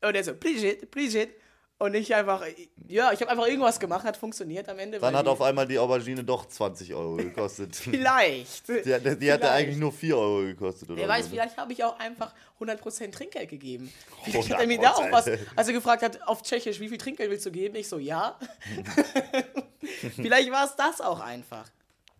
[0.03, 1.35] und er so, Brigitte, Brigitte.
[1.81, 2.45] Und ich einfach,
[2.89, 4.99] ja, ich habe einfach irgendwas gemacht, hat funktioniert am Ende.
[4.99, 7.75] Dann hat auf einmal die Aubergine doch 20 Euro gekostet.
[7.77, 8.69] Vielleicht.
[8.69, 9.45] die, die hatte Vielleicht.
[9.45, 10.91] eigentlich nur 4 Euro gekostet.
[10.91, 11.31] Oder Wer weiß, so.
[11.31, 11.37] ne?
[11.37, 13.91] vielleicht habe ich auch einfach 100% Trinkgeld gegeben.
[14.25, 14.83] Vielleicht hat er mir 100%.
[14.83, 17.75] da auch was, als er gefragt hat auf Tschechisch, wie viel Trinkgeld willst du geben?
[17.77, 18.39] Ich so, ja.
[20.17, 21.67] vielleicht war es das auch einfach.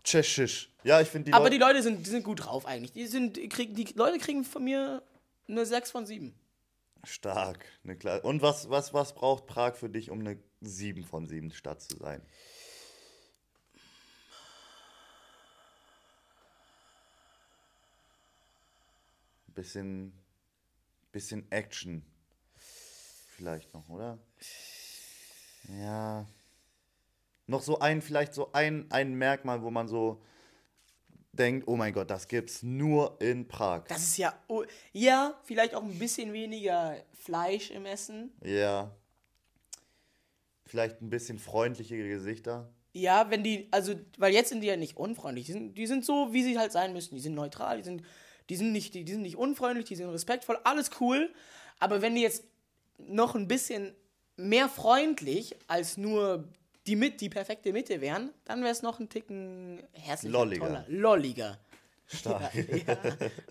[0.03, 0.71] Tschechisch.
[0.85, 1.57] Ja, ich finde die Aber Leute...
[1.59, 2.93] die Leute sind, die sind gut drauf eigentlich.
[2.95, 5.03] Die, sind, kriegen, die Leute kriegen von mir
[5.47, 6.35] eine 6 von 7.
[7.05, 7.65] Stark.
[7.85, 11.51] Eine Kle Und was, was, was braucht Prag für dich, um eine 7 von 7
[11.53, 12.23] Stadt zu sein?
[19.49, 20.13] Bisschen,
[21.13, 22.05] bisschen Action.
[22.57, 24.19] Vielleicht noch, oder?
[25.69, 26.27] Ja.
[27.47, 30.23] Noch so ein, vielleicht so ein, ein Merkmal, wo man so
[31.33, 33.85] denkt, oh mein Gott, das gibt's nur in Prag.
[33.89, 38.33] Das ist ja, oh, ja, vielleicht auch ein bisschen weniger Fleisch im Essen.
[38.43, 38.91] Ja.
[40.67, 42.73] Vielleicht ein bisschen freundlichere Gesichter.
[42.93, 45.47] Ja, wenn die, also, weil jetzt sind die ja nicht unfreundlich.
[45.47, 47.15] Die sind, die sind so, wie sie halt sein müssen.
[47.15, 48.03] Die sind neutral, die sind,
[48.49, 51.33] die sind nicht, die, die sind nicht unfreundlich, die sind respektvoll, alles cool.
[51.79, 52.45] Aber wenn die jetzt
[52.99, 53.95] noch ein bisschen
[54.37, 56.49] mehr freundlich als nur
[56.91, 60.67] die mit, die perfekte Mitte wären, dann wäre es noch ein Ticken herzlicher, Lolliger.
[60.67, 60.85] toller.
[60.89, 61.59] Lolliger.
[62.09, 62.53] Stark.
[62.55, 62.97] Ja,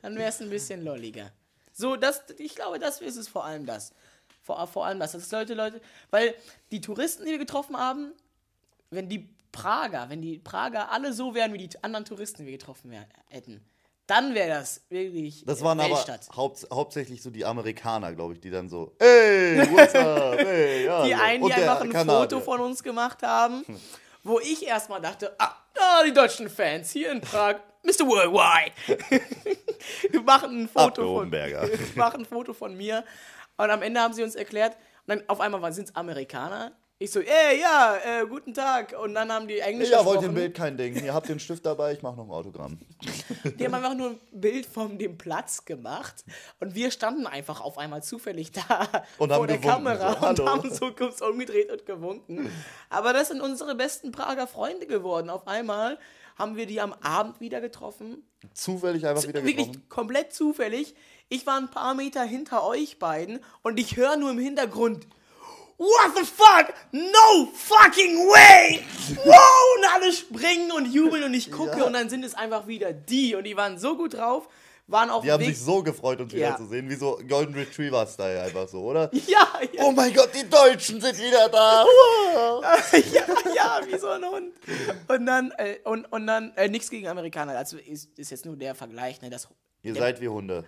[0.01, 1.31] dann wäre es ein bisschen lolliger.
[1.71, 3.93] So, das, ich glaube, das ist es vor allem das.
[4.43, 5.13] Vor, vor allem das.
[5.13, 5.79] Das ist Leute, Leute,
[6.09, 6.35] weil
[6.71, 8.11] die Touristen, die wir getroffen haben,
[8.89, 12.57] wenn die Prager, wenn die Prager alle so wären wie die anderen Touristen, die wir
[12.57, 12.91] getroffen
[13.29, 13.63] hätten,
[14.09, 16.29] dann wäre das wirklich Das waren aber Weltstadt.
[16.35, 21.03] haupt, hauptsächlich so die Amerikaner, glaube ich, die dann so, ey, what's up, hey, ja.
[21.03, 21.21] Die so.
[21.21, 22.21] einen, die einfach ein Kanadier.
[22.21, 23.63] Foto von uns gemacht haben,
[24.23, 28.07] wo ich erstmal dachte, ah, ah, die deutschen Fans hier in Prag, Mr.
[28.07, 29.21] Worldwide.
[30.11, 33.05] wir machen ein Foto von wir machen ein Foto von mir
[33.57, 36.71] und am Ende haben sie uns erklärt und dann auf einmal sind es Amerikaner.
[37.01, 38.93] Ich so, ey, ja, äh, guten Tag.
[39.01, 40.53] Und dann haben die Englisch Ja, wollt ihr ein Bild?
[40.53, 41.01] Kein Ding.
[41.01, 42.77] Ihr habt den Stift dabei, ich mache noch ein Autogramm.
[43.57, 46.25] Die haben einfach nur ein Bild von dem Platz gemacht
[46.59, 48.85] und wir standen einfach auf einmal zufällig da
[49.17, 52.51] Und vor der Kamera so, und haben so kurz umgedreht und gewunken.
[52.89, 55.29] Aber das sind unsere besten Prager Freunde geworden.
[55.29, 55.97] Auf einmal
[56.37, 58.23] haben wir die am Abend wieder getroffen.
[58.53, 59.87] Zufällig einfach wieder Wirklich getroffen.
[59.87, 60.95] komplett zufällig.
[61.29, 65.07] Ich war ein paar Meter hinter euch beiden und ich höre nur im Hintergrund.
[65.79, 66.73] What the fuck?
[66.91, 68.81] No fucking way!
[69.23, 69.77] Wow!
[69.77, 71.85] Und alle springen und jubeln und ich gucke Ja.
[71.85, 74.49] und dann sind es einfach wieder die und die waren so gut drauf,
[74.87, 75.55] waren auf Die haben Weg.
[75.55, 76.39] sich so gefreut, uns Ja.
[76.39, 79.09] wiederzusehen, wie so Golden Retriever-Style einfach so, oder?
[79.27, 81.85] ja, ja, Oh mein Gott, die Deutschen sind wieder da!
[83.13, 83.25] Ja,
[83.55, 84.53] ja, wie so ein Hund.
[85.07, 88.57] Und dann, äh, und, und dann, äh, nichts gegen Amerikaner, also ist, ist jetzt nur
[88.57, 89.47] der Vergleich, ne, das
[89.81, 90.65] Ihr seid wie Hunde.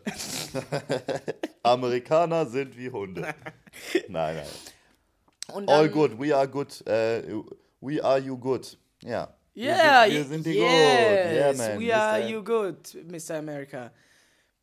[1.63, 3.23] Amerikaner sind wie Hunde.
[4.07, 4.45] Nein, nein.
[5.53, 6.69] Und All good, we are good.
[6.87, 7.21] Äh,
[7.81, 8.77] we are you good.
[9.03, 9.27] Ja.
[9.55, 11.35] Yeah, wir, wir sind die yes, gut.
[11.35, 11.79] Yeah, man.
[11.79, 12.29] we are Mr.
[12.29, 12.77] you good,
[13.09, 13.37] Mr.
[13.37, 13.91] America.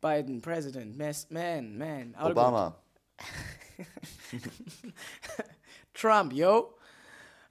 [0.01, 2.15] Biden, President, man, man.
[2.17, 2.73] all Obama.
[5.93, 6.73] Trump, yo.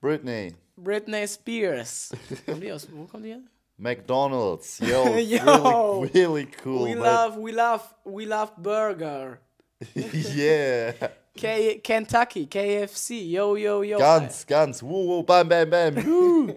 [0.01, 0.55] Britney.
[0.77, 2.13] Britney Spears.
[2.47, 3.43] Kommt die aus, wo kommt die her?
[3.79, 4.81] McDonald's.
[4.81, 6.01] Yo, Yo.
[6.01, 6.85] really, really cool.
[6.85, 7.05] we man.
[7.05, 9.41] love, we love, we love Burger.
[9.95, 10.93] yeah.
[11.39, 13.99] K Kentucky, KFC, yo, yo, yo.
[13.99, 14.83] Ganz, ganz.
[14.83, 15.97] Woo, woo, bam, bam, bam.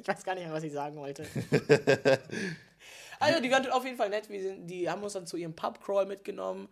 [0.00, 1.26] Ich weiß gar nicht mehr, was ich sagen wollte.
[3.20, 4.30] also, die waren auf jeden Fall nett.
[4.30, 6.68] Wir sind, die haben uns dann zu ihrem Pubcrawl mitgenommen.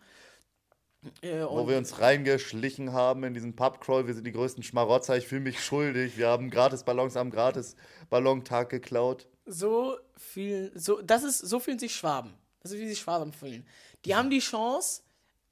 [1.21, 4.07] Äh, Wo wir uns reingeschlichen haben in diesen Pubcrawl.
[4.07, 5.17] Wir sind die größten Schmarotzer.
[5.17, 6.17] Ich fühle mich schuldig.
[6.17, 7.77] Wir haben gratis Ballons am gratis
[8.11, 9.27] Ballontag geklaut.
[9.47, 12.35] so fühlen, so, das ist, so fühlen sich Schwaben.
[12.61, 13.67] Das ist, wie sich Schwaben fühlen.
[14.05, 15.03] Die haben die Chance,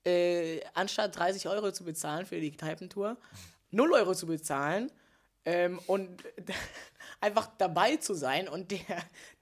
[0.06, 3.16] äh, anstatt 30 Euro zu bezahlen für die Kneipentour,
[3.72, 4.90] 0 Euro zu bezahlen
[5.44, 6.22] ähm, und
[7.20, 8.48] einfach dabei zu sein.
[8.48, 8.78] Und der,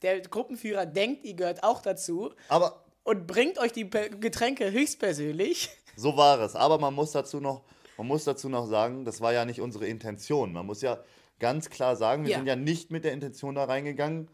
[0.02, 5.70] der Gruppenführer denkt, ihr gehört auch dazu Aber und bringt euch die Getränke höchstpersönlich.
[5.96, 6.56] So war es.
[6.56, 7.62] Aber man muss dazu noch,
[7.96, 10.52] man muss dazu noch sagen, das war ja nicht unsere Intention.
[10.52, 10.98] Man muss ja
[11.38, 12.38] ganz klar sagen, wir Ja.
[12.38, 14.28] sind ja nicht mit der Intention da reingegangen,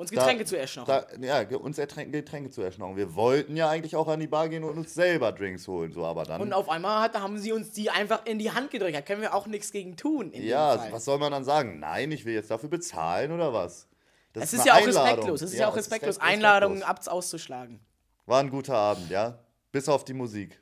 [0.00, 1.22] Uns da- Getränke zu erschnappen.
[1.22, 2.96] da, ja, uns Getränke zu erschnauen.
[2.96, 6.04] Wir wollten ja eigentlich auch an die Bar gehen und uns selber Drinks holen, so,
[6.06, 6.40] aber dann.
[6.40, 8.94] Und auf einmal hat, haben sie uns die einfach in die Hand gedrückt.
[8.94, 10.30] Da können wir auch nichts gegen tun.
[10.34, 11.80] Ja, was soll man dann sagen?
[11.80, 13.88] Nein, ich will jetzt dafür bezahlen oder was?
[14.34, 15.02] Das Es ist eine ja auch Einladung.
[15.04, 15.42] respektlos.
[15.42, 16.32] Es ist ja, auch es ist respektlos, respektlos.
[16.32, 17.80] Einladungen abs auszuschlagen.
[18.26, 19.38] War ein guter Abend, ja.
[19.72, 20.60] Bis auf die Musik.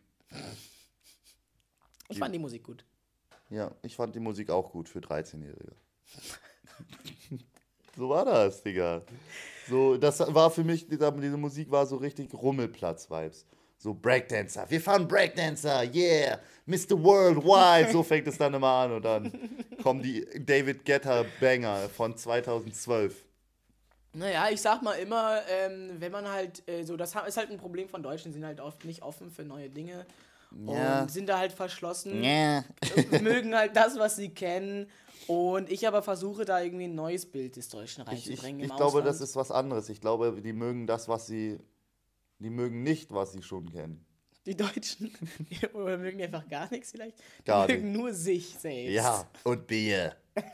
[2.08, 2.86] Ich fand die Musik gut.
[3.50, 5.76] Ja, ich fand die Musik auch gut für 13-Jährige.
[7.96, 9.02] so war das, Digga.
[9.68, 13.46] So, das war für mich, diese, Musik war so richtig Rummelplatz-Vibes.
[13.78, 14.64] So Breakdancer.
[14.70, 16.38] Wir fahren Breakdancer, yeah.
[16.64, 16.92] Mr.
[17.02, 17.92] Worldwide.
[17.92, 18.92] So fängt es dann immer an.
[18.92, 19.32] Und dann
[19.82, 23.22] kommen die David Guetta Banger von 2012.
[24.14, 27.58] Naja, ich sag mal immer, ähm, wenn man halt, äh, so, das ist halt ein
[27.58, 30.06] Problem von Deutschen, sind halt oft nicht offen für neue Dinge
[30.66, 31.02] Ja.
[31.02, 32.64] und sind da halt verschlossen, Ja.
[33.20, 34.88] mögen halt das, was sie kennen.
[35.26, 38.64] Und ich aber versuche da irgendwie ein neues Bild des Deutschen Ich, ich, reinzubringen.
[38.64, 39.88] ich im glaube, das ist was anderes.
[39.88, 41.58] Ich glaube, die mögen das, was sie.
[42.38, 44.04] Die mögen nicht, was sie schon kennen.
[44.44, 45.12] Die Deutschen
[45.72, 47.18] oder mögen die einfach gar nichts vielleicht.
[47.18, 48.92] Die Gar mögen nur sich selbst.
[48.92, 50.16] Ja, und Bier.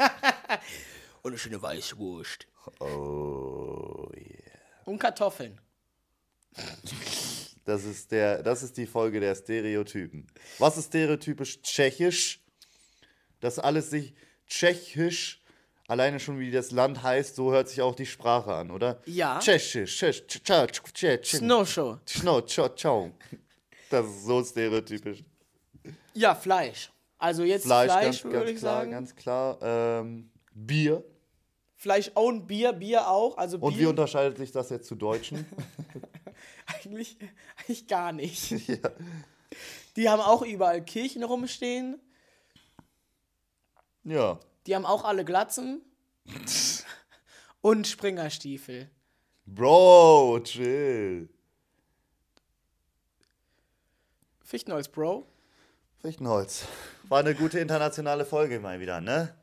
[1.23, 2.49] Und eine schöne Weißwurst.
[2.81, 4.59] Oh, yeah.
[4.85, 5.61] Und Kartoffeln.
[7.65, 10.27] Das ist, der, das ist die Folge der Stereotypen.
[10.59, 12.43] Was ist stereotypisch tschechisch?
[13.39, 14.15] Dass alles sich
[14.53, 15.41] tschechisch,
[15.89, 19.01] alleine schon wie das Land heißt, so hört sich auch die Sprache an, oder?
[19.07, 19.39] Ja.
[19.39, 21.39] Tschechisch, tschechisch, tschechisch, tschechisch.
[21.39, 21.99] Snowshow.
[22.07, 23.13] Schno, tscho, tscho.
[23.91, 25.25] Das ist so stereotypisch.
[26.15, 26.91] Ja, Fleisch.
[27.19, 28.91] Also jetzt Fleisch, Fleisch, ganz, würde ganz ich klar, sagen.
[28.91, 29.59] ganz klar.
[29.63, 31.05] Ähm, Bier.
[31.77, 33.37] Fleisch und Bier, Bier auch.
[33.39, 35.47] Also Und wie Bier unterscheidet sich das jetzt zu Deutschen?
[36.67, 37.17] eigentlich,
[37.57, 38.51] eigentlich gar nicht.
[38.69, 38.91] ja.
[39.97, 41.99] Die haben auch überall Kirchen rumstehen.
[44.05, 44.39] Ja.
[44.67, 45.83] Die haben auch alle Glatzen.
[47.61, 48.91] und Springerstiefel.
[49.47, 51.29] Bro, chill.
[54.45, 55.27] Fichtenholz, Bro.
[56.01, 56.65] Fichtenholz.
[57.09, 59.35] War eine gute internationale Folge mal wieder, ne?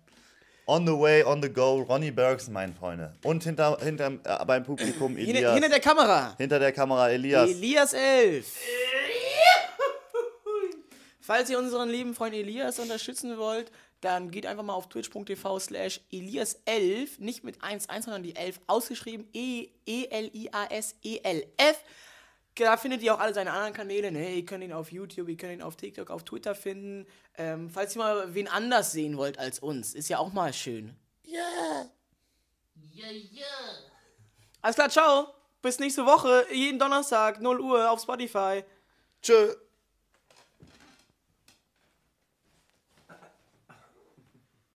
[0.68, 3.16] On the way, on the go, Ronny Bergson, meine Freunde.
[3.24, 5.54] Und hinter, hinter äh, beim Publikum Hinter, Elias.
[5.54, 6.36] hinter der Kamera.
[6.38, 7.50] hinter der Kamera Elias.
[7.50, 8.56] Elias 11.
[11.22, 13.72] Falls ihr unseren lieben Freund Elias unterstützen wollt,
[14.02, 19.28] dann geht einfach mal auf twitch.tv slash Elias11, nicht mit 1.1, sondern die 11 ausgeschrieben,
[19.34, 21.84] E E-E-L-I-A-S-E-L-F.
[22.56, 24.12] Da findet ihr auch alle seine anderen Kanäle.
[24.12, 24.36] Ne?
[24.36, 27.06] Ihr könnt ihn auf YouTube, ihr könnt ihn auf TikTok, auf Twitter finden.
[27.38, 30.96] Ähm, falls ihr mal wen anders sehen wollt als uns, ist ja auch mal schön.
[31.24, 33.46] Ja, ja.
[34.62, 35.34] Alles klar, ciao.
[35.62, 38.64] Bis nächste Woche, jeden Donnerstag, 0 Uhr auf Spotify.
[39.22, 39.56] Tschö.